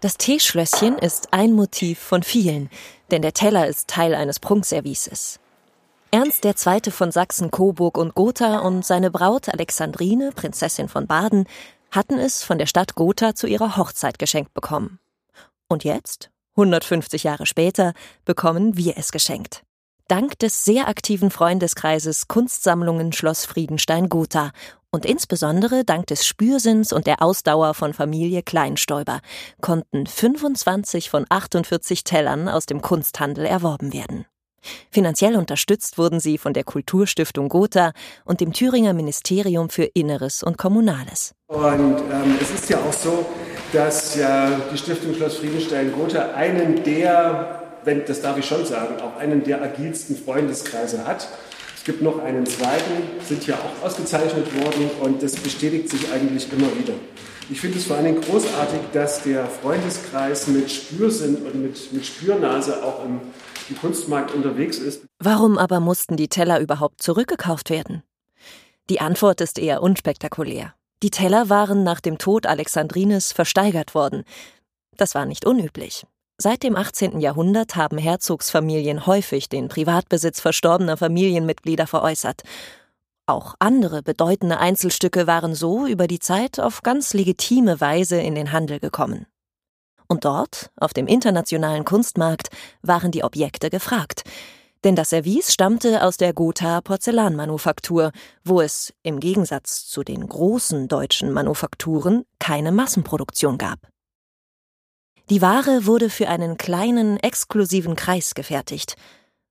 Das 0.00 0.18
Teeschlösschen 0.18 0.98
ist 0.98 1.32
ein 1.32 1.52
Motiv 1.52 1.98
von 1.98 2.22
vielen, 2.22 2.68
denn 3.10 3.22
der 3.22 3.32
Teller 3.32 3.66
ist 3.66 3.88
Teil 3.88 4.14
eines 4.14 4.38
Prunkservices. 4.38 5.40
Ernst 6.14 6.44
II. 6.44 6.92
von 6.92 7.10
Sachsen, 7.10 7.50
Coburg 7.50 7.98
und 7.98 8.14
Gotha 8.14 8.60
und 8.60 8.86
seine 8.86 9.10
Braut 9.10 9.48
Alexandrine, 9.48 10.30
Prinzessin 10.30 10.88
von 10.88 11.08
Baden, 11.08 11.44
hatten 11.90 12.20
es 12.20 12.44
von 12.44 12.56
der 12.56 12.66
Stadt 12.66 12.94
Gotha 12.94 13.34
zu 13.34 13.48
ihrer 13.48 13.76
Hochzeit 13.76 14.20
geschenkt 14.20 14.54
bekommen. 14.54 15.00
Und 15.66 15.82
jetzt, 15.82 16.30
150 16.56 17.24
Jahre 17.24 17.46
später, 17.46 17.94
bekommen 18.24 18.76
wir 18.76 18.96
es 18.96 19.10
geschenkt. 19.10 19.64
Dank 20.06 20.38
des 20.38 20.64
sehr 20.64 20.86
aktiven 20.86 21.32
Freundeskreises 21.32 22.28
Kunstsammlungen 22.28 23.12
Schloss 23.12 23.44
Friedenstein 23.44 24.08
Gotha 24.08 24.52
und 24.92 25.04
insbesondere 25.04 25.84
dank 25.84 26.06
des 26.06 26.24
Spürsinns 26.24 26.92
und 26.92 27.08
der 27.08 27.22
Ausdauer 27.22 27.74
von 27.74 27.92
Familie 27.92 28.44
Kleinstäuber 28.44 29.18
konnten 29.60 30.06
25 30.06 31.10
von 31.10 31.26
48 31.28 32.04
Tellern 32.04 32.48
aus 32.48 32.66
dem 32.66 32.82
Kunsthandel 32.82 33.46
erworben 33.46 33.92
werden. 33.92 34.26
Finanziell 34.90 35.36
unterstützt 35.36 35.98
wurden 35.98 36.20
sie 36.20 36.38
von 36.38 36.52
der 36.52 36.64
Kulturstiftung 36.64 37.48
Gotha 37.48 37.92
und 38.24 38.40
dem 38.40 38.52
Thüringer 38.52 38.92
Ministerium 38.94 39.70
für 39.70 39.84
Inneres 39.84 40.42
und 40.42 40.58
Kommunales. 40.58 41.34
Und 41.48 41.98
ähm, 41.98 42.38
es 42.40 42.50
ist 42.50 42.70
ja 42.70 42.78
auch 42.78 42.92
so, 42.92 43.26
dass 43.72 44.16
ja 44.16 44.50
die 44.72 44.78
Stiftung 44.78 45.14
Schloss 45.14 45.36
Friedenstein 45.36 45.92
Gotha 45.92 46.32
einen 46.34 46.82
der, 46.84 47.62
wenn 47.84 48.04
das 48.04 48.22
darf 48.22 48.38
ich 48.38 48.46
schon 48.46 48.64
sagen, 48.64 49.00
auch 49.00 49.18
einen 49.18 49.44
der 49.44 49.62
agilsten 49.62 50.16
Freundeskreise 50.16 51.06
hat. 51.06 51.28
Es 51.76 51.84
gibt 51.84 52.00
noch 52.00 52.18
einen 52.22 52.46
zweiten, 52.46 53.20
sind 53.28 53.46
ja 53.46 53.56
auch 53.56 53.86
ausgezeichnet 53.86 54.46
worden 54.62 54.90
und 55.00 55.22
das 55.22 55.36
bestätigt 55.36 55.90
sich 55.90 56.10
eigentlich 56.12 56.50
immer 56.52 56.68
wieder. 56.78 56.94
Ich 57.50 57.60
finde 57.60 57.76
es 57.76 57.84
vor 57.84 57.96
allen 57.96 58.06
Dingen 58.06 58.20
großartig, 58.22 58.80
dass 58.94 59.22
der 59.22 59.46
Freundeskreis 59.46 60.46
mit 60.46 60.70
Spürsinn 60.70 61.36
und 61.36 61.62
mit, 61.62 61.92
mit 61.92 62.06
Spürnase 62.06 62.82
auch 62.82 63.04
im, 63.04 63.20
im 63.68 63.78
Kunstmarkt 63.78 64.32
unterwegs 64.32 64.78
ist. 64.78 65.04
Warum 65.18 65.58
aber 65.58 65.80
mussten 65.80 66.16
die 66.16 66.28
Teller 66.28 66.60
überhaupt 66.60 67.02
zurückgekauft 67.02 67.70
werden? 67.70 68.02
Die 68.90 69.00
Antwort 69.00 69.40
ist 69.40 69.58
eher 69.58 69.82
unspektakulär. 69.82 70.74
Die 71.02 71.10
Teller 71.10 71.48
waren 71.48 71.84
nach 71.84 72.00
dem 72.00 72.18
Tod 72.18 72.46
Alexandrines 72.46 73.32
versteigert 73.32 73.94
worden. 73.94 74.24
Das 74.96 75.14
war 75.14 75.26
nicht 75.26 75.46
unüblich. 75.46 76.06
Seit 76.36 76.62
dem 76.62 76.76
18. 76.76 77.20
Jahrhundert 77.20 77.76
haben 77.76 77.96
Herzogsfamilien 77.96 79.06
häufig 79.06 79.48
den 79.48 79.68
Privatbesitz 79.68 80.40
verstorbener 80.40 80.96
Familienmitglieder 80.96 81.86
veräußert. 81.86 82.42
Auch 83.26 83.54
andere 83.58 84.02
bedeutende 84.02 84.58
Einzelstücke 84.58 85.26
waren 85.26 85.54
so 85.54 85.86
über 85.86 86.06
die 86.06 86.18
Zeit 86.18 86.60
auf 86.60 86.82
ganz 86.82 87.14
legitime 87.14 87.80
Weise 87.80 88.20
in 88.20 88.34
den 88.34 88.52
Handel 88.52 88.80
gekommen. 88.80 89.26
Und 90.14 90.24
dort, 90.24 90.70
auf 90.76 90.94
dem 90.94 91.08
internationalen 91.08 91.84
Kunstmarkt, 91.84 92.50
waren 92.82 93.10
die 93.10 93.24
Objekte 93.24 93.68
gefragt. 93.68 94.22
Denn 94.84 94.94
das 94.94 95.10
Service 95.10 95.52
stammte 95.52 96.04
aus 96.04 96.18
der 96.18 96.32
Gotha 96.32 96.82
Porzellanmanufaktur, 96.82 98.12
wo 98.44 98.60
es, 98.60 98.94
im 99.02 99.18
Gegensatz 99.18 99.88
zu 99.88 100.04
den 100.04 100.24
großen 100.28 100.86
deutschen 100.86 101.32
Manufakturen, 101.32 102.26
keine 102.38 102.70
Massenproduktion 102.70 103.58
gab. 103.58 103.80
Die 105.30 105.42
Ware 105.42 105.84
wurde 105.84 106.08
für 106.10 106.28
einen 106.28 106.58
kleinen, 106.58 107.18
exklusiven 107.18 107.96
Kreis 107.96 108.36
gefertigt. 108.36 108.94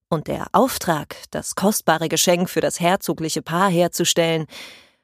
Und 0.10 0.28
der 0.30 0.48
Auftrag, 0.54 1.18
das 1.32 1.56
kostbare 1.56 2.08
Geschenk 2.08 2.50
für 2.50 2.62
das 2.62 2.80
herzogliche 2.80 3.42
Paar 3.42 3.70
herzustellen, 3.70 4.46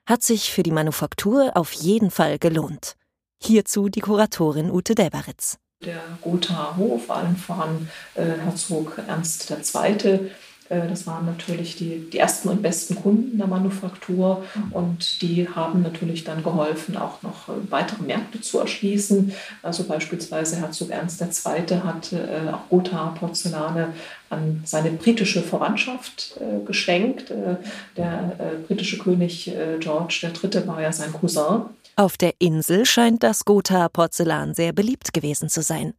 hat 0.05 0.23
sich 0.23 0.53
für 0.53 0.63
die 0.63 0.71
Manufaktur 0.71 1.51
auf 1.55 1.73
jeden 1.73 2.11
Fall 2.11 2.39
gelohnt. 2.39 2.95
Hierzu 3.41 3.89
die 3.89 4.01
Kuratorin 4.01 4.69
Ute 4.69 4.95
Delberitz. 4.95 5.57
Der 5.83 6.01
Gothaer 6.21 6.75
Hof, 6.75 7.09
allen 7.09 7.37
voran 7.37 7.89
äh, 8.15 8.25
Herzog 8.25 8.97
Ernst 9.07 9.49
II., 9.49 10.29
das 10.69 11.07
waren 11.07 11.25
natürlich 11.25 11.75
die, 11.75 12.09
die 12.11 12.19
ersten 12.19 12.49
und 12.49 12.61
besten 12.61 12.95
Kunden 12.95 13.37
der 13.37 13.47
Manufaktur 13.47 14.43
und 14.71 15.21
die 15.21 15.49
haben 15.49 15.81
natürlich 15.81 16.23
dann 16.23 16.43
geholfen, 16.43 16.95
auch 16.95 17.23
noch 17.23 17.49
äh, 17.49 17.53
weitere 17.69 18.03
Märkte 18.03 18.39
zu 18.41 18.59
erschließen. 18.59 19.33
Also 19.63 19.83
beispielsweise 19.85 20.57
Herzog 20.57 20.91
Ernst 20.91 21.21
II. 21.21 21.77
hat 21.83 22.13
äh, 22.13 22.51
auch 22.51 22.69
Gotha 22.69 23.15
Porzellane 23.19 23.93
an 24.29 24.61
seine 24.63 24.91
britische 24.91 25.41
Verwandtschaft 25.41 26.39
geschenkt. 26.67 27.33
Der 27.97 28.35
britische 28.67 28.99
König 28.99 29.51
George 29.79 30.29
III. 30.43 30.67
war 30.67 30.79
ja 30.79 30.91
sein 30.91 31.11
Cousin. 31.11 31.61
Auf 31.95 32.15
der 32.15 32.33
Insel 32.37 32.85
scheint 32.85 33.23
das 33.23 33.43
Gotha 33.43 33.89
Porzellan 33.89 34.53
sehr 34.53 34.71
beliebt 34.71 35.13
gewesen 35.13 35.49
zu 35.49 35.63
sein. 35.63 35.95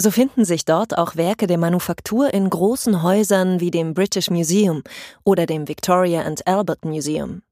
So 0.00 0.10
finden 0.10 0.44
sich 0.44 0.64
dort 0.64 0.98
auch 0.98 1.14
Werke 1.16 1.46
der 1.46 1.58
Manufaktur 1.58 2.34
in 2.34 2.50
großen 2.50 3.02
Häusern 3.02 3.60
wie 3.60 3.70
dem 3.70 3.94
British 3.94 4.28
Museum 4.28 4.82
oder 5.22 5.46
dem 5.46 5.68
Victoria 5.68 6.22
and 6.22 6.46
Albert 6.46 6.84
Museum. 6.84 7.42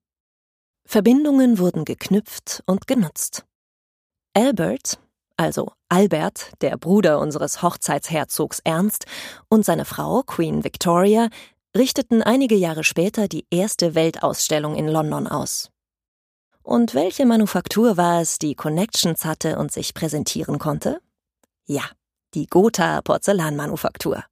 Verbindungen 0.84 1.58
wurden 1.58 1.84
geknüpft 1.84 2.62
und 2.66 2.88
genutzt. 2.88 3.44
Albert, 4.34 4.98
also 5.36 5.72
Albert, 5.88 6.52
der 6.60 6.76
Bruder 6.76 7.20
unseres 7.20 7.62
Hochzeitsherzogs 7.62 8.60
Ernst, 8.64 9.06
und 9.48 9.64
seine 9.64 9.84
Frau 9.84 10.22
Queen 10.22 10.64
Victoria 10.64 11.28
richteten 11.76 12.22
einige 12.22 12.56
Jahre 12.56 12.82
später 12.82 13.28
die 13.28 13.46
erste 13.50 13.94
Weltausstellung 13.94 14.74
in 14.74 14.88
London 14.88 15.28
aus. 15.28 15.70
Und 16.62 16.94
welche 16.94 17.24
Manufaktur 17.24 17.96
war 17.96 18.20
es, 18.20 18.38
die 18.38 18.54
Connections 18.54 19.24
hatte 19.24 19.58
und 19.58 19.72
sich 19.72 19.94
präsentieren 19.94 20.58
konnte? 20.58 21.00
Ja, 21.66 21.82
die 22.34 22.46
Gotha 22.46 23.00
Porzellanmanufaktur. 23.02 24.24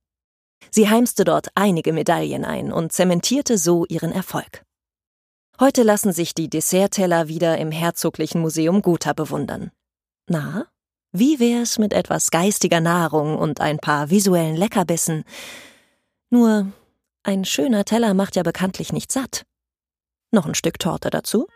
Sie 0.71 0.89
heimste 0.89 1.25
dort 1.25 1.49
einige 1.55 1.93
Medaillen 1.93 2.45
ein 2.45 2.73
und 2.73 2.93
zementierte 2.93 3.59
so 3.59 3.85
ihren 3.87 4.13
Erfolg. 4.13 4.63
Heute 5.59 5.83
lassen 5.83 6.13
sich 6.13 6.35
die 6.35 6.49
Dessertteller 6.49 7.29
wieder 7.29 7.59
im 7.59 7.71
Herzoglichen 7.71 8.41
Museum 8.41 8.83
Gotha 8.83 9.13
bewundern. 9.13 9.71
Na, 10.27 10.67
wie 11.13 11.41
wär's 11.41 11.79
mit 11.79 11.93
etwas 11.93 12.31
geistiger 12.31 12.81
Nahrung 12.81 13.37
und 13.37 13.61
ein 13.61 13.79
paar 13.79 14.11
visuellen 14.11 14.57
Leckerbissen? 14.57 15.25
Nur, 16.31 16.73
ein 17.25 17.45
schöner 17.45 17.85
Teller 17.85 18.15
macht 18.15 18.37
ja 18.37 18.43
bekanntlich 18.43 18.93
nicht 18.93 19.11
satt. 19.11 19.45
Noch 20.31 20.47
ein 20.47 20.55
Stück 20.55 20.79
Torte 20.79 21.11
dazu? 21.11 21.49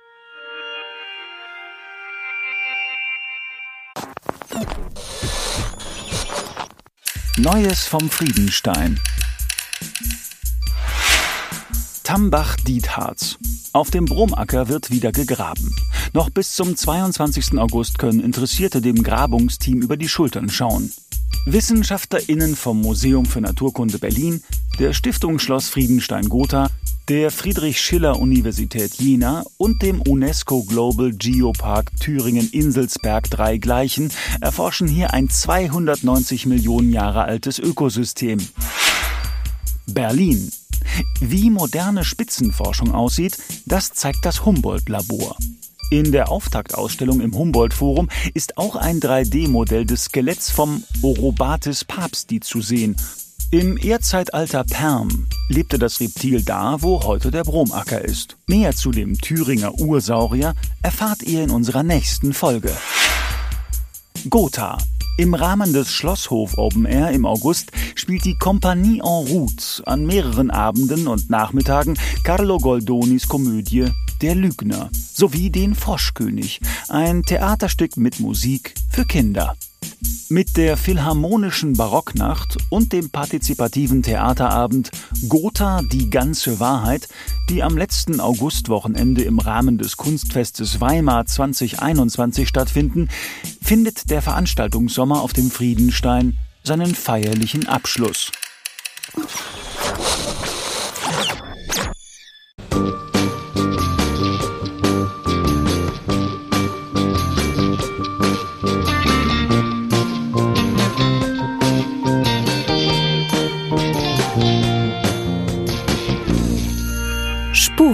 Neues 7.39 7.85
vom 7.87 8.09
Friedenstein. 8.11 9.01
Tambach-Dietharz. 12.05 13.39
Auf 13.73 13.91
dem 13.91 14.05
Brumacker 14.05 14.69
wird 14.69 14.93
wieder 14.93 15.11
gegraben. 15.11 15.75
Noch 16.13 16.31
bis 16.31 16.55
zum 16.55 16.77
22. 16.77 17.59
August 17.59 17.99
können 17.99 18.21
Interessierte 18.21 18.81
dem 18.81 19.03
Grabungsteam 19.03 19.83
über 19.83 19.97
die 19.97 20.09
Schultern 20.09 20.49
schauen. 20.49 20.93
WissenschaftlerInnen 21.47 22.55
vom 22.55 22.81
Museum 22.81 23.27
für 23.27 23.41
Naturkunde 23.41 23.99
Berlin, 23.99 24.41
der 24.79 24.93
Stiftung 24.93 25.41
Schloss 25.41 25.69
Friedenstein-Gotha, 25.71 26.71
der 27.09 27.31
Friedrich-Schiller-Universität 27.31 28.95
Jena 28.95 29.45
und 29.59 29.83
dem 29.83 30.01
UNESCO 30.01 30.63
Global 30.65 31.13
Geopark 31.13 31.91
Thüringen-Inselsberg 32.01 33.29
drei 33.31 33.59
Gleichen 33.59 34.11
erforschen 34.41 34.89
hier 34.89 35.13
ein 35.13 35.29
290 35.29 36.47
Millionen 36.47 36.93
Jahre 36.93 37.25
altes 37.25 37.59
Ökosystem. 37.59 38.39
Berlin. 39.87 40.51
Wie 41.21 41.51
moderne 41.51 42.05
Spitzenforschung 42.05 42.93
aussieht, 42.93 43.37
das 43.67 43.93
zeigt 43.93 44.25
das 44.25 44.45
Humboldt-Labor. 44.45 45.37
In 45.91 46.11
der 46.11 46.31
Auftaktausstellung 46.31 47.21
im 47.21 47.37
Humboldt-Forum 47.37 48.09
ist 48.33 48.57
auch 48.57 48.77
ein 48.77 49.01
3D-Modell 49.01 49.85
des 49.85 50.05
Skeletts 50.05 50.51
vom 50.51 50.83
Orobates 51.03 51.85
papsti 51.85 52.41
zu 52.41 52.63
sehen. 52.63 52.97
Im 53.51 53.77
Erdzeitalter 53.77 54.65
Perm 54.65 55.27
lebte 55.49 55.79
das 55.79 56.01
Reptil 56.01 56.43
da, 56.43 56.77
wo 56.81 57.03
heute 57.05 57.31
der 57.31 57.45
Bromacker 57.45 58.05
ist. 58.05 58.37
Mehr 58.47 58.75
zu 58.75 58.91
dem 58.91 59.17
Thüringer 59.19 59.75
Ursaurier 59.79 60.55
erfahrt 60.83 61.23
ihr 61.23 61.45
in 61.45 61.51
unserer 61.51 61.83
nächsten 61.83 62.33
Folge. 62.33 62.73
Gotha. 64.29 64.79
Im 65.17 65.35
Rahmen 65.35 65.73
des 65.73 65.93
Schlosshof 65.93 66.59
Open 66.59 66.87
Air 66.87 67.11
im 67.11 67.25
August 67.25 67.71
spielt 67.95 68.25
die 68.25 68.37
Compagnie 68.37 68.99
en 68.99 69.05
route 69.05 69.87
an 69.87 70.05
mehreren 70.05 70.51
Abenden 70.51 71.07
und 71.07 71.31
Nachmittagen 71.31 71.97
Carlo 72.25 72.59
Goldonis 72.59 73.29
Komödie 73.29 73.87
Der 74.23 74.35
Lügner 74.35 74.91
sowie 74.93 75.51
den 75.51 75.77
Froschkönig, 75.77 76.61
ein 76.89 77.23
Theaterstück 77.23 77.97
mit 77.97 78.19
Musik 78.19 78.75
für 78.91 79.05
Kinder. 79.05 79.55
Mit 80.29 80.57
der 80.57 80.77
Philharmonischen 80.77 81.75
Barocknacht 81.75 82.57
und 82.71 82.93
dem 82.93 83.11
partizipativen 83.11 84.03
Theaterabend 84.03 84.91
Gotha 85.29 85.83
die 85.83 86.11
ganze 86.11 86.61
Wahrheit, 86.61 87.09
die 87.51 87.63
am 87.63 87.77
letzten 87.77 88.21
Augustwochenende 88.21 89.23
im 89.23 89.39
Rahmen 89.39 89.79
des 89.79 89.97
Kunstfestes 89.97 90.81
Weimar 90.81 91.27
2021 91.27 92.49
stattfinden, 92.49 93.09
findet 93.63 94.11
der 94.11 94.23
Veranstaltungssommer 94.23 95.21
auf 95.21 95.33
dem 95.33 95.51
Friedenstein 95.51 96.39
seinen 96.63 96.95
feierlichen 96.95 97.69
Abschluss. 97.69 98.33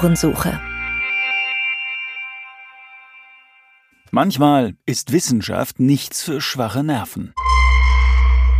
Spurensuche. 0.00 0.58
Manchmal 4.10 4.74
ist 4.86 5.12
Wissenschaft 5.12 5.78
nichts 5.78 6.22
für 6.22 6.40
schwache 6.40 6.82
Nerven. 6.82 7.34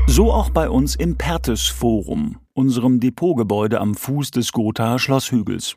So 0.07 0.35
auch 0.35 0.51
bei 0.51 0.69
uns 0.69 0.97
im 0.97 1.17
Pertes 1.17 1.67
Forum, 1.67 2.41
unserem 2.53 3.01
Depotgebäude 3.01 3.81
am 3.81 3.95
Fuß 3.95 4.33
des 4.33 4.53
Gothaer 4.53 4.99
Schlosshügels. 4.99 5.77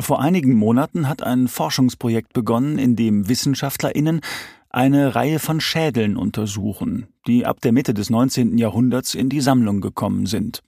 Vor 0.00 0.22
einigen 0.22 0.54
Monaten 0.54 1.10
hat 1.10 1.22
ein 1.22 1.46
Forschungsprojekt 1.46 2.32
begonnen, 2.32 2.78
in 2.78 2.96
dem 2.96 3.28
WissenschaftlerInnen 3.28 4.22
eine 4.70 5.14
Reihe 5.14 5.40
von 5.40 5.60
Schädeln 5.60 6.16
untersuchen, 6.16 7.08
die 7.26 7.44
ab 7.44 7.60
der 7.60 7.72
Mitte 7.72 7.92
des 7.92 8.08
19. 8.08 8.56
Jahrhunderts 8.56 9.14
in 9.14 9.28
die 9.28 9.42
Sammlung 9.42 9.82
gekommen 9.82 10.24
sind. 10.24 10.62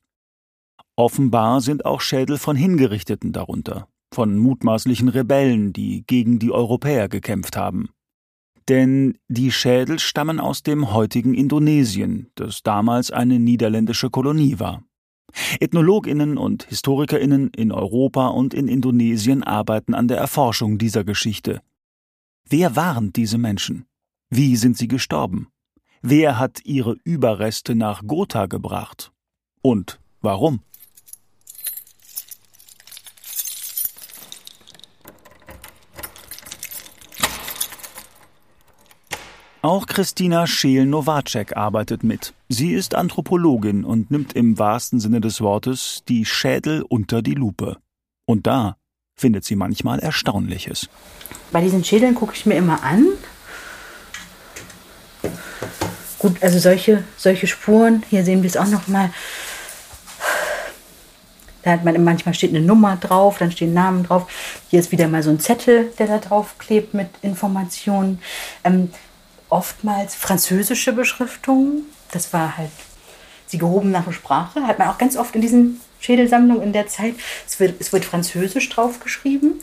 Offenbar 0.97 1.63
sind 1.63 1.87
auch 1.87 2.03
Schädel 2.03 2.37
von 2.37 2.57
Hingerichteten 2.57 3.33
darunter, 3.33 3.89
von 4.13 4.39
mutmaßlichen 4.39 5.09
Rebellen, 5.09 5.73
die 5.73 6.05
gegen 6.07 6.39
die 6.39 6.53
Europäer 6.53 7.09
gekämpft 7.09 7.57
haben. 7.57 7.91
Denn 8.69 9.19
die 9.29 9.51
Schädel 9.51 9.99
stammen 9.99 10.41
aus 10.41 10.63
dem 10.63 10.93
heutigen 10.93 11.35
Indonesien, 11.35 12.31
das 12.35 12.63
damals 12.63 13.11
eine 13.11 13.39
niederländische 13.39 14.11
Kolonie 14.11 14.59
war. 14.59 14.83
Ethnologinnen 15.61 16.39
und 16.39 16.65
Historikerinnen 16.65 17.51
in 17.57 17.73
Europa 17.73 18.29
und 18.29 18.55
in 18.55 18.69
Indonesien 18.69 19.43
arbeiten 19.43 19.95
an 19.95 20.09
der 20.09 20.19
Erforschung 20.19 20.79
dieser 20.79 21.05
Geschichte. 21.05 21.61
Wer 22.49 22.77
waren 22.77 23.13
diese 23.13 23.39
Menschen? 23.39 23.85
Wie 24.31 24.57
sind 24.57 24.77
sie 24.77 24.89
gestorben? 24.89 25.49
Wer 26.03 26.39
hat 26.39 26.61
ihre 26.65 26.97
Überreste 27.05 27.75
nach 27.75 28.07
Gotha 28.07 28.47
gebracht? 28.47 29.13
Und 29.63 30.01
warum? 30.21 30.61
Auch 39.61 39.87
Christina 39.87 40.47
Scheel-Nowacek 40.47 41.57
arbeitet 41.57 42.05
mit. 42.05 42.33
Sie 42.49 42.75
ist 42.75 42.95
Anthropologin 42.95 43.85
und 43.85 44.09
nimmt 44.09 44.35
im 44.35 44.57
wahrsten 44.57 45.01
Sinne 45.01 45.21
des 45.21 45.41
Wortes 45.41 46.05
die 46.09 46.25
Schädel 46.25 46.83
unter 46.83 47.23
die 47.23 47.35
Lupe. 47.35 47.79
Und 48.25 48.47
da 48.47 48.77
findet 49.17 49.45
sie 49.45 49.57
manchmal 49.57 49.99
Erstaunliches. 49.99 50.89
Bei 51.51 51.61
diesen 51.61 51.83
Schädeln 51.83 52.15
gucke 52.15 52.35
ich 52.37 52.47
mir 52.47 52.55
immer 52.55 52.85
an. 52.85 53.09
Gut, 56.21 56.41
also 56.41 56.61
solche, 56.61 57.03
solche 57.17 57.49
Spuren, 57.49 58.05
hier 58.11 58.25
sehen 58.25 58.45
wir 58.45 58.49
es 58.49 58.57
auch 58.57 58.67
nochmal. 58.69 59.11
Da 61.63 61.73
hat 61.73 61.85
man 61.85 62.03
manchmal 62.05 62.35
steht 62.35 62.51
eine 62.51 62.65
Nummer 62.65 62.97
drauf, 62.97 63.39
dann 63.39 63.51
stehen 63.51 63.75
Namen 63.75 64.05
drauf. 64.05 64.31
Hier 64.69 64.79
ist 64.79 64.93
wieder 64.93 65.09
mal 65.09 65.25
so 65.25 65.31
ein 65.31 65.41
Zettel, 65.41 65.93
der 65.99 66.07
da 66.07 66.19
drauf 66.19 66.57
klebt 66.59 66.95
mit 66.95 67.09
Informationen. 67.23 68.21
Ähm, 68.63 68.91
oftmals 69.49 70.15
französische 70.15 70.93
Beschriftungen. 70.93 71.87
Das 72.13 72.33
war 72.33 72.57
halt 72.57 72.71
die 73.53 73.59
gehobene 73.59 74.05
Sprache. 74.13 74.67
Hat 74.67 74.79
man 74.79 74.89
auch 74.89 74.99
ganz 74.99 75.17
oft 75.17 75.35
in 75.35 75.41
diesen 75.41 75.81
Schädelsammlungen 76.01 76.63
in 76.63 76.73
der 76.73 76.87
Zeit. 76.87 77.15
Es 77.47 77.59
wird, 77.61 77.81
es 77.81 77.93
wird 77.93 78.05
französisch 78.05 78.69
draufgeschrieben. 78.69 79.55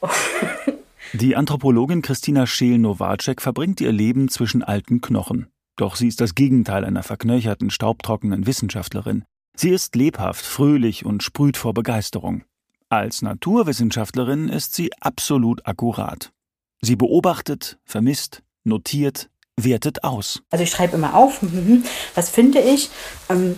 Die 1.14 1.36
Anthropologin 1.36 2.00
Christina 2.00 2.46
Scheel-Nowacek 2.46 3.42
verbringt 3.42 3.82
ihr 3.82 3.92
Leben 3.92 4.30
zwischen 4.30 4.62
alten 4.62 5.02
Knochen. 5.02 5.48
Doch 5.76 5.96
sie 5.96 6.08
ist 6.08 6.22
das 6.22 6.34
Gegenteil 6.34 6.86
einer 6.86 7.02
verknöcherten, 7.02 7.68
staubtrockenen 7.68 8.46
Wissenschaftlerin. 8.46 9.24
Sie 9.54 9.68
ist 9.68 9.94
lebhaft, 9.94 10.44
fröhlich 10.44 11.04
und 11.04 11.22
sprüht 11.22 11.58
vor 11.58 11.74
Begeisterung. 11.74 12.44
Als 12.88 13.20
Naturwissenschaftlerin 13.20 14.48
ist 14.48 14.74
sie 14.74 14.90
absolut 15.00 15.66
akkurat. 15.66 16.32
Sie 16.80 16.96
beobachtet, 16.96 17.78
vermisst, 17.84 18.42
notiert, 18.64 19.28
wertet 19.60 20.04
aus. 20.04 20.42
Also 20.50 20.64
ich 20.64 20.70
schreibe 20.70 20.96
immer 20.96 21.14
auf, 21.14 21.42
mhm, 21.42 21.84
was 22.14 22.30
finde 22.30 22.60
ich, 22.60 22.90
ähm, 23.28 23.56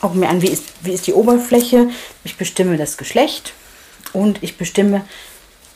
gucke 0.00 0.18
mir 0.18 0.28
an, 0.28 0.42
wie 0.42 0.48
ist, 0.48 0.64
wie 0.82 0.92
ist 0.92 1.06
die 1.06 1.12
Oberfläche, 1.12 1.90
ich 2.24 2.36
bestimme 2.36 2.76
das 2.76 2.96
Geschlecht 2.96 3.54
und 4.12 4.42
ich 4.42 4.56
bestimme 4.56 5.04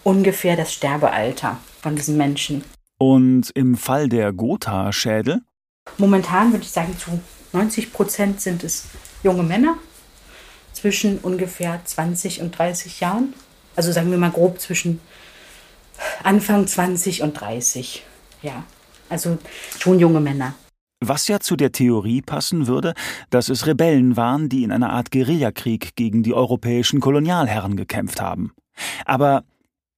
ungefähr 0.05 0.57
das 0.57 0.73
Sterbealter 0.73 1.59
von 1.83 1.97
diesen 1.97 2.17
Menschen. 2.17 2.65
Und 2.99 3.51
im 3.55 3.77
Fall 3.77 4.09
der 4.09 4.33
Gotha-Schädel? 4.33 5.41
Momentan 5.97 6.53
würde 6.53 6.65
ich 6.65 6.71
sagen, 6.71 6.97
zu 6.99 7.21
90 7.53 7.93
Prozent 7.93 8.41
sind 8.41 8.65
es 8.65 8.85
junge 9.23 9.43
Männer. 9.43 9.79
zwischen 10.75 11.19
ungefähr 11.19 11.81
20 11.85 12.41
und 12.41 12.57
30 12.57 13.01
Jahren. 13.01 13.35
Also 13.75 13.91
sagen 13.91 14.13
wir 14.13 14.19
mal 14.19 14.31
grob 14.31 14.61
zwischen 14.61 15.01
Anfang 16.23 16.69
20 16.69 17.23
und 17.23 17.33
30. 17.35 18.05
Ja, 18.43 18.63
also 19.09 19.39
schon 19.79 19.99
junge 19.99 20.21
Männer. 20.21 20.55
Was 21.01 21.29
ja 21.29 21.39
zu 21.39 21.55
der 21.55 21.71
Theorie 21.71 22.23
passen 22.23 22.67
würde, 22.67 22.95
dass 23.31 23.49
es 23.49 23.67
Rebellen 23.67 24.17
waren, 24.17 24.49
die 24.49 24.65
in 24.65 24.73
einer 24.73 24.91
Art 24.91 25.13
Guerillakrieg 25.13 25.95
gegen 25.95 26.25
die 26.25 26.35
europäischen 26.35 27.01
Kolonialherren 27.01 27.77
gekämpft 27.77 28.21
haben. 28.21 28.53
Aber 29.05 29.45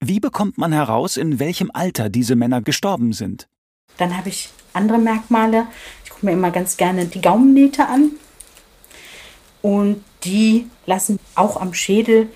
wie 0.00 0.20
bekommt 0.20 0.58
man 0.58 0.72
heraus, 0.72 1.16
in 1.16 1.38
welchem 1.38 1.70
Alter 1.72 2.10
diese 2.10 2.36
Männer 2.36 2.60
gestorben 2.60 3.12
sind? 3.12 3.48
Dann 3.96 4.16
habe 4.16 4.28
ich 4.28 4.50
andere 4.72 4.98
Merkmale. 4.98 5.66
Ich 6.04 6.10
gucke 6.10 6.26
mir 6.26 6.32
immer 6.32 6.50
ganz 6.50 6.76
gerne 6.76 7.06
die 7.06 7.20
Gaumennähte 7.20 7.86
an. 7.86 8.12
Und 9.62 10.04
die 10.24 10.66
lassen 10.86 11.18
auch 11.34 11.60
am 11.60 11.74
Schädel 11.74 12.28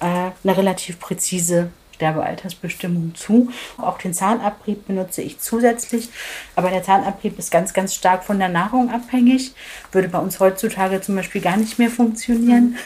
äh, 0.00 0.04
eine 0.42 0.56
relativ 0.56 1.00
präzise 1.00 1.70
Sterbealtersbestimmung 2.04 3.14
zu. 3.14 3.50
Auch 3.78 3.96
den 3.96 4.12
Zahnabrieb 4.12 4.86
benutze 4.86 5.22
ich 5.22 5.40
zusätzlich, 5.40 6.10
aber 6.54 6.68
der 6.68 6.82
Zahnabrieb 6.82 7.38
ist 7.38 7.50
ganz, 7.50 7.72
ganz 7.72 7.94
stark 7.94 8.24
von 8.24 8.38
der 8.38 8.50
Nahrung 8.50 8.90
abhängig. 8.90 9.54
Würde 9.90 10.08
bei 10.08 10.18
uns 10.18 10.38
heutzutage 10.38 11.00
zum 11.00 11.16
Beispiel 11.16 11.40
gar 11.40 11.56
nicht 11.56 11.78
mehr 11.78 11.90
funktionieren, 11.90 12.76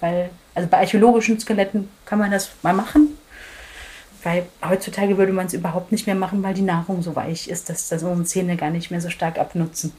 weil, 0.00 0.30
also 0.54 0.68
bei 0.68 0.78
archäologischen 0.78 1.38
Skeletten 1.38 1.88
kann 2.04 2.18
man 2.18 2.32
das 2.32 2.50
mal 2.62 2.74
machen, 2.74 3.16
weil 4.24 4.46
heutzutage 4.68 5.16
würde 5.16 5.32
man 5.32 5.46
es 5.46 5.54
überhaupt 5.54 5.92
nicht 5.92 6.06
mehr 6.06 6.16
machen, 6.16 6.42
weil 6.42 6.54
die 6.54 6.62
Nahrung 6.62 7.02
so 7.02 7.14
weich 7.14 7.48
ist, 7.48 7.70
dass 7.70 7.88
da 7.88 8.00
so 8.00 8.20
Zähne 8.24 8.56
gar 8.56 8.70
nicht 8.70 8.90
mehr 8.90 9.00
so 9.00 9.10
stark 9.10 9.38
abnutzen. 9.38 9.92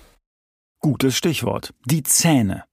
Gutes 0.81 1.15
Stichwort. 1.15 1.73
Die 1.85 2.03
Zähne. 2.03 2.66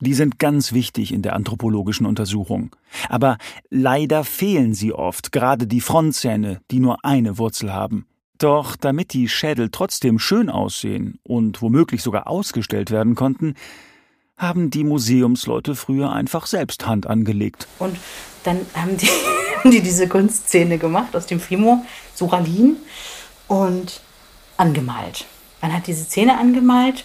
Die 0.00 0.14
sind 0.14 0.38
ganz 0.38 0.72
wichtig 0.72 1.12
in 1.12 1.22
der 1.22 1.34
anthropologischen 1.34 2.06
Untersuchung. 2.06 2.74
Aber 3.08 3.38
leider 3.68 4.24
fehlen 4.24 4.74
sie 4.74 4.92
oft, 4.92 5.32
gerade 5.32 5.66
die 5.66 5.80
Frontzähne, 5.80 6.60
die 6.70 6.80
nur 6.80 7.04
eine 7.04 7.38
Wurzel 7.38 7.72
haben. 7.72 8.06
Doch 8.38 8.76
damit 8.76 9.12
die 9.12 9.28
Schädel 9.28 9.68
trotzdem 9.70 10.18
schön 10.18 10.48
aussehen 10.48 11.18
und 11.22 11.60
womöglich 11.60 12.02
sogar 12.02 12.26
ausgestellt 12.26 12.90
werden 12.90 13.14
konnten, 13.14 13.54
haben 14.38 14.70
die 14.70 14.84
Museumsleute 14.84 15.74
früher 15.74 16.10
einfach 16.12 16.46
selbst 16.46 16.86
Hand 16.86 17.06
angelegt. 17.06 17.68
Und 17.78 17.98
dann 18.44 18.60
haben 18.74 18.96
die, 18.96 19.08
die 19.70 19.82
diese 19.82 20.08
Kunstzähne 20.08 20.78
gemacht 20.78 21.14
aus 21.14 21.26
dem 21.26 21.38
Fimo, 21.38 21.84
Suralin, 22.14 22.78
und 23.50 24.00
angemalt. 24.56 25.26
Man 25.60 25.74
hat 25.74 25.88
diese 25.88 26.08
Zähne 26.08 26.38
angemalt, 26.38 27.04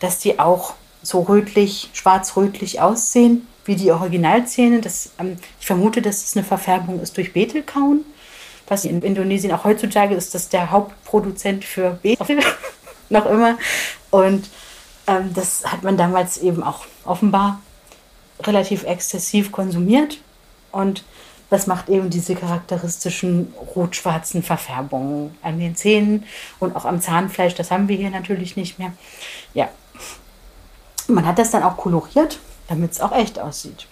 dass 0.00 0.18
die 0.18 0.40
auch 0.40 0.74
so 1.02 1.22
rötlich, 1.22 1.90
schwarz-rötlich 1.92 2.80
aussehen 2.80 3.46
wie 3.64 3.76
die 3.76 3.92
Originalzähne. 3.92 4.80
Das, 4.80 5.10
ähm, 5.18 5.36
ich 5.60 5.66
vermute, 5.66 6.02
dass 6.02 6.24
es 6.24 6.36
eine 6.36 6.44
Verfärbung 6.44 7.00
ist 7.00 7.16
durch 7.16 7.32
Betelkauen. 7.32 8.04
Was 8.66 8.84
in 8.84 9.02
Indonesien 9.02 9.52
auch 9.52 9.64
heutzutage 9.64 10.14
ist, 10.14 10.34
das 10.34 10.48
der 10.48 10.70
Hauptproduzent 10.70 11.64
für 11.64 11.98
Betel 12.02 12.40
noch 13.08 13.26
immer. 13.26 13.58
Und 14.10 14.48
ähm, 15.06 15.32
das 15.34 15.64
hat 15.64 15.82
man 15.82 15.96
damals 15.96 16.38
eben 16.38 16.62
auch 16.62 16.86
offenbar 17.04 17.60
relativ 18.42 18.84
exzessiv 18.84 19.50
konsumiert. 19.52 20.18
Und 20.72 21.04
das 21.50 21.66
macht 21.66 21.88
eben 21.88 22.10
diese 22.10 22.36
charakteristischen 22.36 23.52
rot-schwarzen 23.74 24.44
Verfärbungen 24.44 25.36
an 25.42 25.58
den 25.58 25.74
Zähnen 25.74 26.24
und 26.60 26.76
auch 26.76 26.84
am 26.84 27.00
Zahnfleisch. 27.00 27.56
Das 27.56 27.72
haben 27.72 27.88
wir 27.88 27.96
hier 27.96 28.10
natürlich 28.10 28.56
nicht 28.56 28.78
mehr. 28.78 28.92
Ja, 29.52 29.68
man 31.10 31.26
hat 31.26 31.38
das 31.38 31.50
dann 31.50 31.62
auch 31.62 31.76
koloriert, 31.76 32.38
damit 32.68 32.92
es 32.92 33.00
auch 33.00 33.12
echt 33.12 33.38
aussieht. 33.38 33.86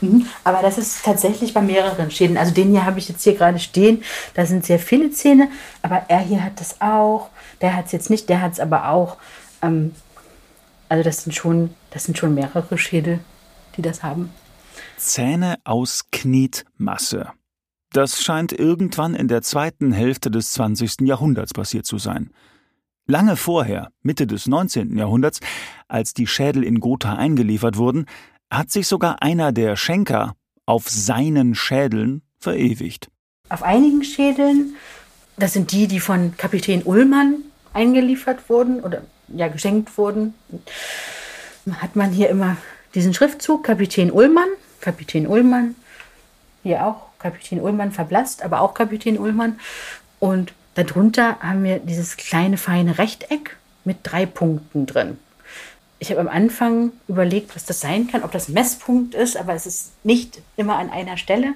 Mhm. 0.00 0.26
Aber 0.44 0.62
das 0.62 0.78
ist 0.78 1.04
tatsächlich 1.04 1.54
bei 1.54 1.62
mehreren 1.62 2.10
Schäden. 2.10 2.36
Also 2.36 2.52
den 2.52 2.70
hier 2.70 2.84
habe 2.84 2.98
ich 2.98 3.08
jetzt 3.08 3.24
hier 3.24 3.34
gerade 3.34 3.58
stehen. 3.58 4.02
Da 4.34 4.46
sind 4.46 4.64
sehr 4.64 4.78
viele 4.78 5.10
Zähne, 5.10 5.48
aber 5.82 6.04
er 6.08 6.20
hier 6.20 6.44
hat 6.44 6.60
das 6.60 6.80
auch. 6.80 7.30
Der 7.60 7.74
hat 7.74 7.86
es 7.86 7.92
jetzt 7.92 8.10
nicht, 8.10 8.28
der 8.28 8.40
hat 8.40 8.52
es 8.52 8.60
aber 8.60 8.88
auch. 8.88 9.16
Ähm, 9.62 9.94
also 10.88 11.04
das 11.04 11.24
sind 11.24 11.34
schon, 11.34 11.74
das 11.90 12.04
sind 12.04 12.16
schon 12.16 12.34
mehrere 12.34 12.78
Schädel, 12.78 13.20
die 13.76 13.82
das 13.82 14.02
haben. 14.02 14.32
Zähne 14.96 15.56
aus 15.64 16.04
Knetmasse. 16.10 17.30
Das 17.92 18.22
scheint 18.22 18.52
irgendwann 18.52 19.14
in 19.14 19.28
der 19.28 19.42
zweiten 19.42 19.92
Hälfte 19.92 20.30
des 20.30 20.52
20. 20.52 21.00
Jahrhunderts 21.02 21.54
passiert 21.54 21.86
zu 21.86 21.98
sein. 21.98 22.30
Lange 23.10 23.36
vorher, 23.36 23.90
Mitte 24.02 24.26
des 24.26 24.46
19. 24.46 24.98
Jahrhunderts, 24.98 25.40
als 25.88 26.12
die 26.12 26.26
Schädel 26.26 26.62
in 26.62 26.78
Gotha 26.78 27.14
eingeliefert 27.14 27.78
wurden, 27.78 28.04
hat 28.50 28.70
sich 28.70 28.86
sogar 28.86 29.22
einer 29.22 29.50
der 29.50 29.76
Schenker 29.76 30.34
auf 30.66 30.90
seinen 30.90 31.54
Schädeln 31.54 32.20
verewigt. 32.38 33.10
Auf 33.48 33.62
einigen 33.62 34.04
Schädeln, 34.04 34.76
das 35.38 35.54
sind 35.54 35.72
die, 35.72 35.86
die 35.86 36.00
von 36.00 36.36
Kapitän 36.36 36.82
Ullmann 36.82 37.36
eingeliefert 37.72 38.50
wurden 38.50 38.80
oder 38.80 39.00
ja 39.28 39.48
geschenkt 39.48 39.96
wurden, 39.96 40.34
hat 41.80 41.96
man 41.96 42.10
hier 42.10 42.28
immer 42.28 42.58
diesen 42.94 43.14
Schriftzug 43.14 43.64
Kapitän 43.64 44.12
Ullmann, 44.12 44.50
Kapitän 44.82 45.26
Ullmann, 45.26 45.76
hier 46.62 46.84
auch 46.84 47.06
Kapitän 47.18 47.62
Ullmann 47.62 47.90
verblasst, 47.90 48.42
aber 48.42 48.60
auch 48.60 48.74
Kapitän 48.74 49.18
Ullmann 49.18 49.58
und 50.18 50.52
Darunter 50.78 51.40
haben 51.40 51.64
wir 51.64 51.80
dieses 51.80 52.16
kleine 52.16 52.56
feine 52.56 52.98
Rechteck 52.98 53.56
mit 53.82 53.96
drei 54.04 54.26
Punkten 54.26 54.86
drin. 54.86 55.18
Ich 55.98 56.12
habe 56.12 56.20
am 56.20 56.28
Anfang 56.28 56.92
überlegt, 57.08 57.56
was 57.56 57.64
das 57.64 57.80
sein 57.80 58.06
kann, 58.06 58.22
ob 58.22 58.30
das 58.30 58.48
ein 58.48 58.52
Messpunkt 58.52 59.16
ist, 59.16 59.36
aber 59.36 59.54
es 59.54 59.66
ist 59.66 59.92
nicht 60.04 60.40
immer 60.56 60.76
an 60.76 60.88
einer 60.88 61.16
Stelle. 61.16 61.54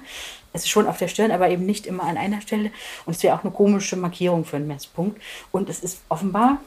Es 0.51 0.63
ist 0.63 0.69
schon 0.69 0.87
auf 0.87 0.97
der 0.97 1.07
Stirn, 1.07 1.31
aber 1.31 1.49
eben 1.49 1.65
nicht 1.65 1.87
immer 1.87 2.03
an 2.03 2.17
einer 2.17 2.41
Stelle. 2.41 2.69
Und 3.05 3.15
es 3.15 3.23
wäre 3.23 3.33
auch 3.33 3.45
eine 3.45 3.53
komische 3.53 3.95
Markierung 3.95 4.43
für 4.43 4.57
einen 4.57 4.67
Messpunkt. 4.67 5.21
Und 5.53 5.69
es 5.69 5.79
ist 5.79 6.01
offenbar 6.09 6.57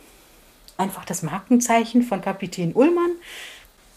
einfach 0.78 1.04
das 1.04 1.22
Markenzeichen 1.22 2.04
von 2.04 2.22
Kapitän 2.22 2.72
Ullmann. 2.72 3.10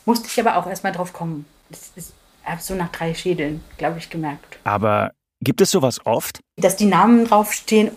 Musste 0.03 0.27
ich 0.27 0.37
aber 0.37 0.57
auch 0.57 0.67
erstmal 0.67 0.91
drauf 0.91 1.13
kommen. 1.13 1.45
Das 1.69 1.93
ist, 1.95 2.13
habe 2.43 2.61
so 2.61 2.75
nach 2.75 2.91
drei 2.91 3.13
Schädeln, 3.13 3.63
glaube 3.77 3.99
ich, 3.99 4.09
gemerkt. 4.09 4.59
Aber 4.65 5.13
Gibt 5.41 5.61
es 5.61 5.71
sowas 5.71 6.05
oft? 6.05 6.41
Dass 6.57 6.75
die 6.75 6.85
Namen 6.85 7.25
draufstehen, 7.25 7.91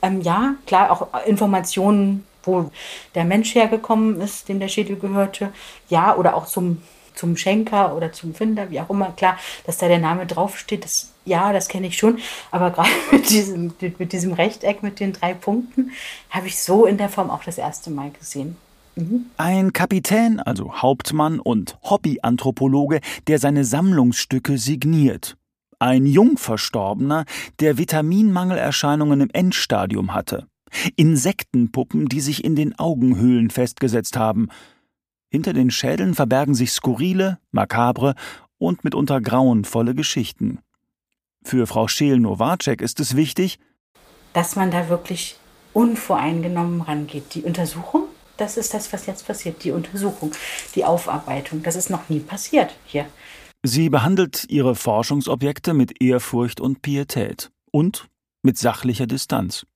ähm, 0.00 0.22
ja, 0.22 0.54
klar, 0.66 0.90
auch 0.90 1.26
Informationen, 1.26 2.24
wo 2.42 2.70
der 3.14 3.24
Mensch 3.24 3.54
hergekommen 3.54 4.20
ist, 4.20 4.48
dem 4.48 4.60
der 4.60 4.68
Schädel 4.68 4.96
gehörte, 4.96 5.52
ja, 5.90 6.16
oder 6.16 6.34
auch 6.34 6.46
zum, 6.46 6.80
zum 7.14 7.36
Schenker 7.36 7.94
oder 7.94 8.12
zum 8.12 8.34
Finder, 8.34 8.70
wie 8.70 8.80
auch 8.80 8.88
immer, 8.88 9.12
klar, 9.12 9.36
dass 9.66 9.76
da 9.76 9.88
der 9.88 9.98
Name 9.98 10.24
draufsteht, 10.24 10.84
das, 10.84 11.12
ja, 11.26 11.52
das 11.52 11.68
kenne 11.68 11.86
ich 11.88 11.98
schon, 11.98 12.18
aber 12.50 12.70
gerade 12.70 12.88
mit 13.12 13.28
diesem, 13.28 13.74
mit 13.98 14.12
diesem 14.12 14.32
Rechteck 14.32 14.82
mit 14.82 15.00
den 15.00 15.12
drei 15.12 15.34
Punkten 15.34 15.90
habe 16.30 16.46
ich 16.46 16.62
so 16.62 16.86
in 16.86 16.96
der 16.96 17.10
Form 17.10 17.28
auch 17.28 17.44
das 17.44 17.58
erste 17.58 17.90
Mal 17.90 18.10
gesehen. 18.10 18.56
Mhm. 18.96 19.26
Ein 19.36 19.74
Kapitän, 19.74 20.40
also 20.40 20.72
Hauptmann 20.80 21.40
und 21.40 21.76
Hobbyanthropologe, 21.82 23.00
der 23.26 23.38
seine 23.38 23.64
Sammlungsstücke 23.66 24.56
signiert 24.56 25.36
ein 25.80 26.06
Jungverstorbener, 26.06 27.24
der 27.58 27.78
Vitaminmangelerscheinungen 27.78 29.22
im 29.22 29.30
Endstadium 29.32 30.14
hatte. 30.14 30.46
Insektenpuppen, 30.94 32.06
die 32.06 32.20
sich 32.20 32.44
in 32.44 32.54
den 32.54 32.78
Augenhöhlen 32.78 33.50
festgesetzt 33.50 34.16
haben. 34.16 34.48
Hinter 35.30 35.52
den 35.52 35.70
Schädeln 35.70 36.14
verbergen 36.14 36.54
sich 36.54 36.72
skurrile, 36.72 37.38
makabre 37.50 38.14
und 38.58 38.84
mitunter 38.84 39.20
grauenvolle 39.20 39.94
Geschichten. 39.94 40.60
Für 41.42 41.66
Frau 41.66 41.88
Scheel-Nowacek 41.88 42.82
ist 42.82 43.00
es 43.00 43.16
wichtig, 43.16 43.58
dass 44.32 44.56
man 44.56 44.70
da 44.70 44.88
wirklich 44.88 45.36
unvoreingenommen 45.72 46.82
rangeht. 46.82 47.34
Die 47.34 47.42
Untersuchung, 47.42 48.04
das 48.36 48.56
ist 48.56 48.74
das, 48.74 48.92
was 48.92 49.06
jetzt 49.06 49.26
passiert. 49.26 49.64
Die 49.64 49.72
Untersuchung, 49.72 50.32
die 50.74 50.84
Aufarbeitung, 50.84 51.62
das 51.62 51.76
ist 51.76 51.90
noch 51.90 52.08
nie 52.08 52.20
passiert 52.20 52.74
hier. 52.84 53.06
Sie 53.62 53.90
behandelt 53.90 54.46
ihre 54.48 54.74
Forschungsobjekte 54.74 55.74
mit 55.74 56.00
Ehrfurcht 56.02 56.62
und 56.62 56.80
Pietät 56.80 57.50
und 57.70 58.08
mit 58.42 58.56
sachlicher 58.56 59.06
Distanz. 59.06 59.66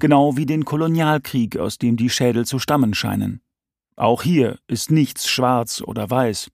Genau 0.00 0.36
wie 0.36 0.44
den 0.44 0.64
Kolonialkrieg, 0.64 1.56
aus 1.56 1.78
dem 1.78 1.96
die 1.96 2.10
Schädel 2.10 2.44
zu 2.46 2.58
stammen 2.58 2.94
scheinen. 2.94 3.40
Auch 3.94 4.24
hier 4.24 4.58
ist 4.66 4.90
nichts 4.90 5.28
schwarz 5.28 5.82
oder 5.86 6.10
weiß. 6.10 6.50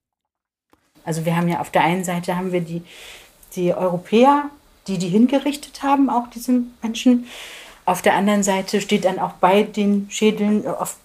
Also 1.04 1.24
wir 1.24 1.36
haben 1.36 1.48
ja 1.48 1.60
auf 1.60 1.70
der 1.70 1.84
einen 1.84 2.04
Seite 2.04 2.36
haben 2.36 2.52
wir 2.52 2.60
die, 2.60 2.82
die 3.56 3.72
Europäer, 3.72 4.50
die 4.88 4.98
die 4.98 5.08
hingerichtet 5.08 5.82
haben, 5.82 6.10
auch 6.10 6.28
diese 6.28 6.64
Menschen. 6.82 7.28
Auf 7.86 8.02
der 8.02 8.14
anderen 8.14 8.42
Seite 8.42 8.82
steht 8.82 9.06
dann 9.06 9.18
auch 9.18 9.32
bei 9.32 9.62
den 9.62 10.10
Schädeln 10.10 10.66
auf, 10.66 10.98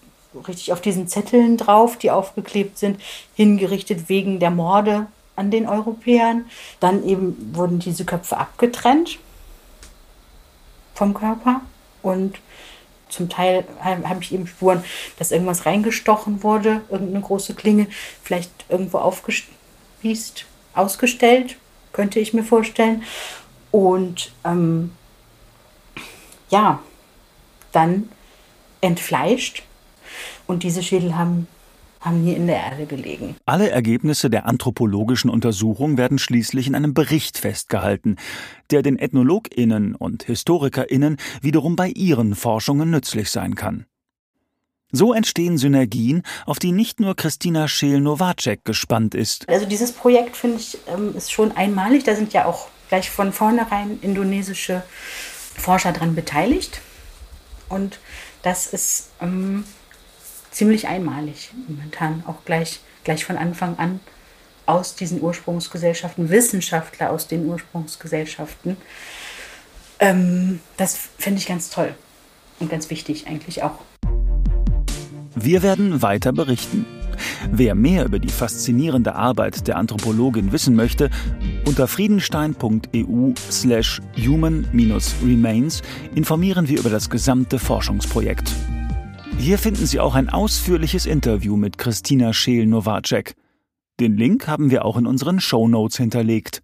richtig 0.45 0.73
auf 0.73 0.81
diesen 0.81 1.07
Zetteln 1.07 1.55
drauf, 1.55 1.97
die 1.97 2.11
aufgeklebt 2.11 2.77
sind, 2.77 2.99
hingerichtet 3.33 4.09
wegen 4.09 4.41
der 4.41 4.51
Morde 4.51 5.07
an 5.35 5.51
den 5.51 5.67
Europäern. 5.67 6.45
Dann 6.79 7.05
eben 7.05 7.55
wurden 7.55 7.79
diese 7.79 8.05
Köpfe 8.05 8.37
abgetrennt 8.37 9.19
vom 10.93 11.13
Körper 11.13 11.61
und 12.01 12.37
zum 13.09 13.29
Teil 13.29 13.65
habe 13.79 14.23
ich 14.23 14.33
eben 14.33 14.47
Spuren, 14.47 14.83
dass 15.19 15.31
irgendwas 15.31 15.67
reingestochen 15.67 16.41
wurde, 16.41 16.81
irgendeine 16.89 17.21
große 17.21 17.53
Klinge, 17.53 17.87
vielleicht 18.23 18.51
irgendwo 18.69 18.97
aufgespießt, 18.97 20.45
ausgestellt, 20.73 21.57
könnte 21.91 22.19
ich 22.19 22.33
mir 22.33 22.43
vorstellen. 22.43 23.03
Und 23.69 24.31
ähm, 24.43 24.93
ja, 26.49 26.79
dann 27.71 28.09
entfleischt. 28.81 29.63
Und 30.47 30.63
diese 30.63 30.81
Schädel 30.81 31.15
haben 31.15 31.47
haben 32.03 32.23
hier 32.23 32.35
in 32.35 32.47
der 32.47 32.57
Erde 32.57 32.85
gelegen. 32.85 33.35
Alle 33.45 33.69
Ergebnisse 33.69 34.29
der 34.29 34.45
anthropologischen 34.45 35.29
Untersuchung 35.29 35.97
werden 35.97 36.19
schließlich 36.19 36.67
in 36.67 36.75
einem 36.75 36.93
Bericht 36.93 37.37
festgehalten, 37.37 38.17
der 38.71 38.81
den 38.81 38.99
EthnologInnen 38.99 39.95
und 39.95 40.27
HistorikerInnen 40.27 41.17
wiederum 41.41 41.75
bei 41.75 41.87
ihren 41.89 42.35
Forschungen 42.35 42.91
nützlich 42.91 43.31
sein 43.31 43.55
kann. 43.55 43.85
So 44.91 45.11
entstehen 45.13 45.57
Synergien, 45.57 46.21
auf 46.45 46.59
die 46.59 46.71
nicht 46.71 46.99
nur 46.99 47.15
Christina 47.15 47.67
Scheel-Nowacek 47.67 48.63
gespannt 48.63 49.15
ist. 49.15 49.49
Also 49.49 49.65
dieses 49.65 49.91
Projekt 49.91 50.37
finde 50.37 50.57
ich 50.57 50.77
ähm, 50.87 51.15
ist 51.15 51.31
schon 51.31 51.51
einmalig. 51.51 52.03
Da 52.03 52.15
sind 52.15 52.31
ja 52.33 52.45
auch 52.45 52.67
gleich 52.89 53.09
von 53.09 53.33
vornherein 53.33 53.97
indonesische 54.01 54.83
Forscher 55.57 55.93
daran 55.93 56.13
beteiligt. 56.13 56.81
Und 57.69 57.99
das 58.43 58.67
ist 58.67 59.09
ähm, 59.19 59.63
ziemlich 60.53 60.87
einmalig 60.87 61.51
momentan, 61.67 62.23
auch 62.27 62.45
gleich, 62.45 62.79
gleich 63.03 63.25
von 63.25 63.37
Anfang 63.37 63.77
an 63.77 63.99
aus 64.65 64.95
diesen 64.95 65.21
Ursprungsgesellschaften, 65.21 66.29
Wissenschaftler 66.29 67.11
aus 67.11 67.27
den 67.27 67.45
Ursprungsgesellschaften. 67.45 68.77
Ähm, 69.99 70.59
das 70.77 70.97
finde 71.17 71.39
ich 71.39 71.47
ganz 71.47 71.69
toll 71.69 71.93
und 72.59 72.69
ganz 72.69 72.89
wichtig 72.89 73.27
eigentlich 73.27 73.63
auch. 73.63 73.79
Wir 75.35 75.63
werden 75.63 76.01
weiter 76.01 76.31
berichten. 76.31 76.85
Wer 77.51 77.75
mehr 77.75 78.05
über 78.05 78.19
die 78.19 78.29
faszinierende 78.29 79.15
Arbeit 79.15 79.67
der 79.67 79.77
Anthropologin 79.77 80.51
wissen 80.51 80.75
möchte, 80.75 81.09
unter 81.65 81.87
friedenstein.eu 81.87 83.33
slash 83.51 84.01
human-remains 84.17 85.81
informieren 86.15 86.67
wir 86.67 86.79
über 86.79 86.89
das 86.89 87.09
gesamte 87.09 87.59
Forschungsprojekt. 87.59 88.53
Hier 89.37 89.57
finden 89.57 89.85
Sie 89.85 89.99
auch 89.99 90.15
ein 90.15 90.29
ausführliches 90.29 91.05
Interview 91.05 91.57
mit 91.57 91.77
Christina 91.77 92.33
Scheel-Nowacek. 92.33 93.35
Den 93.99 94.17
Link 94.17 94.47
haben 94.47 94.71
wir 94.71 94.85
auch 94.85 94.97
in 94.97 95.05
unseren 95.05 95.39
Show 95.39 95.67
Notes 95.67 95.97
hinterlegt. 95.97 96.63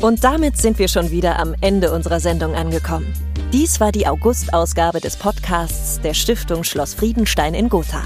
Und 0.00 0.24
damit 0.24 0.58
sind 0.58 0.78
wir 0.78 0.88
schon 0.88 1.10
wieder 1.10 1.38
am 1.38 1.54
Ende 1.60 1.92
unserer 1.92 2.20
Sendung 2.20 2.54
angekommen. 2.54 3.12
Dies 3.52 3.80
war 3.80 3.92
die 3.92 4.06
August-Ausgabe 4.06 5.00
des 5.00 5.16
Podcasts 5.16 6.00
der 6.00 6.12
Stiftung 6.12 6.64
Schloss 6.64 6.94
Friedenstein 6.94 7.54
in 7.54 7.68
Gotha. 7.68 8.02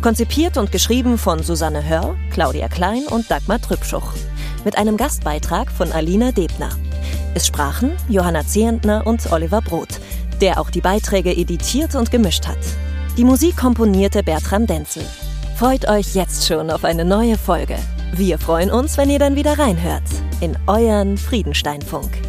Konzipiert 0.00 0.56
und 0.56 0.70
geschrieben 0.70 1.18
von 1.18 1.42
Susanne 1.42 1.88
Hörr, 1.88 2.14
Claudia 2.30 2.68
Klein 2.68 3.02
und 3.10 3.30
Dagmar 3.30 3.60
Trübschuch. 3.60 4.12
Mit 4.64 4.78
einem 4.78 4.96
Gastbeitrag 4.96 5.72
von 5.72 5.90
Alina 5.90 6.30
Debner. 6.30 6.70
Es 7.34 7.46
sprachen 7.46 7.92
Johanna 8.08 8.46
Zehentner 8.46 9.06
und 9.06 9.30
Oliver 9.32 9.60
Brot, 9.60 10.00
der 10.40 10.60
auch 10.60 10.70
die 10.70 10.80
Beiträge 10.80 11.36
editiert 11.36 11.94
und 11.94 12.10
gemischt 12.10 12.46
hat. 12.46 12.58
Die 13.16 13.24
Musik 13.24 13.56
komponierte 13.56 14.22
Bertram 14.22 14.66
Denzel. 14.66 15.04
Freut 15.56 15.88
euch 15.88 16.14
jetzt 16.14 16.46
schon 16.46 16.70
auf 16.70 16.84
eine 16.84 17.04
neue 17.04 17.36
Folge. 17.36 17.76
Wir 18.14 18.38
freuen 18.38 18.70
uns, 18.70 18.96
wenn 18.96 19.10
ihr 19.10 19.18
dann 19.18 19.36
wieder 19.36 19.58
reinhört 19.58 20.04
in 20.40 20.56
euren 20.66 21.18
Friedensteinfunk. 21.18 22.27